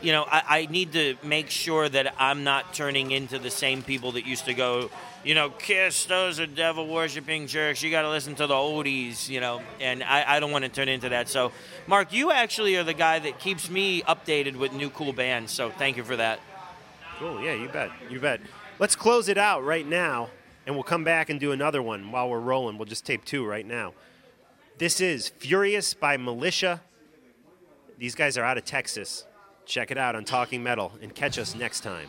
you 0.00 0.10
know, 0.10 0.24
I, 0.24 0.42
I 0.48 0.66
need 0.66 0.92
to 0.94 1.14
make 1.22 1.50
sure 1.50 1.88
that 1.88 2.14
I'm 2.18 2.42
not 2.42 2.74
turning 2.74 3.12
into 3.12 3.38
the 3.38 3.50
same 3.50 3.82
people 3.82 4.12
that 4.12 4.26
used 4.26 4.46
to 4.46 4.54
go, 4.54 4.90
you 5.24 5.34
know, 5.34 5.50
Kiss, 5.50 6.04
those 6.06 6.40
are 6.40 6.46
devil 6.46 6.86
worshipping 6.86 7.46
jerks. 7.46 7.82
You 7.82 7.90
got 7.90 8.02
to 8.02 8.10
listen 8.10 8.34
to 8.36 8.46
the 8.46 8.54
oldies, 8.54 9.28
you 9.28 9.40
know, 9.40 9.62
and 9.80 10.02
I, 10.02 10.36
I 10.36 10.40
don't 10.40 10.50
want 10.50 10.64
to 10.64 10.68
turn 10.68 10.88
into 10.88 11.08
that. 11.10 11.28
So, 11.28 11.52
Mark, 11.86 12.12
you 12.12 12.30
actually 12.30 12.76
are 12.76 12.84
the 12.84 12.94
guy 12.94 13.18
that 13.20 13.38
keeps 13.38 13.70
me 13.70 14.02
updated 14.02 14.56
with 14.56 14.72
new 14.72 14.90
cool 14.90 15.12
bands. 15.12 15.52
So, 15.52 15.70
thank 15.70 15.96
you 15.96 16.04
for 16.04 16.16
that. 16.16 16.40
Cool. 17.18 17.42
Yeah, 17.42 17.54
you 17.54 17.68
bet. 17.68 17.90
You 18.10 18.18
bet. 18.18 18.40
Let's 18.78 18.96
close 18.96 19.28
it 19.28 19.38
out 19.38 19.64
right 19.64 19.86
now, 19.86 20.30
and 20.66 20.74
we'll 20.74 20.82
come 20.82 21.04
back 21.04 21.30
and 21.30 21.38
do 21.38 21.52
another 21.52 21.82
one 21.82 22.10
while 22.10 22.28
we're 22.28 22.40
rolling. 22.40 22.78
We'll 22.78 22.86
just 22.86 23.06
tape 23.06 23.24
two 23.24 23.46
right 23.46 23.66
now. 23.66 23.92
This 24.78 25.00
is 25.00 25.28
Furious 25.28 25.94
by 25.94 26.16
Militia. 26.16 26.80
These 27.98 28.16
guys 28.16 28.36
are 28.36 28.44
out 28.44 28.58
of 28.58 28.64
Texas. 28.64 29.24
Check 29.66 29.92
it 29.92 29.98
out 29.98 30.16
on 30.16 30.24
Talking 30.24 30.62
Metal 30.64 30.92
and 31.00 31.14
catch 31.14 31.38
us 31.38 31.54
next 31.54 31.80
time. 31.80 32.08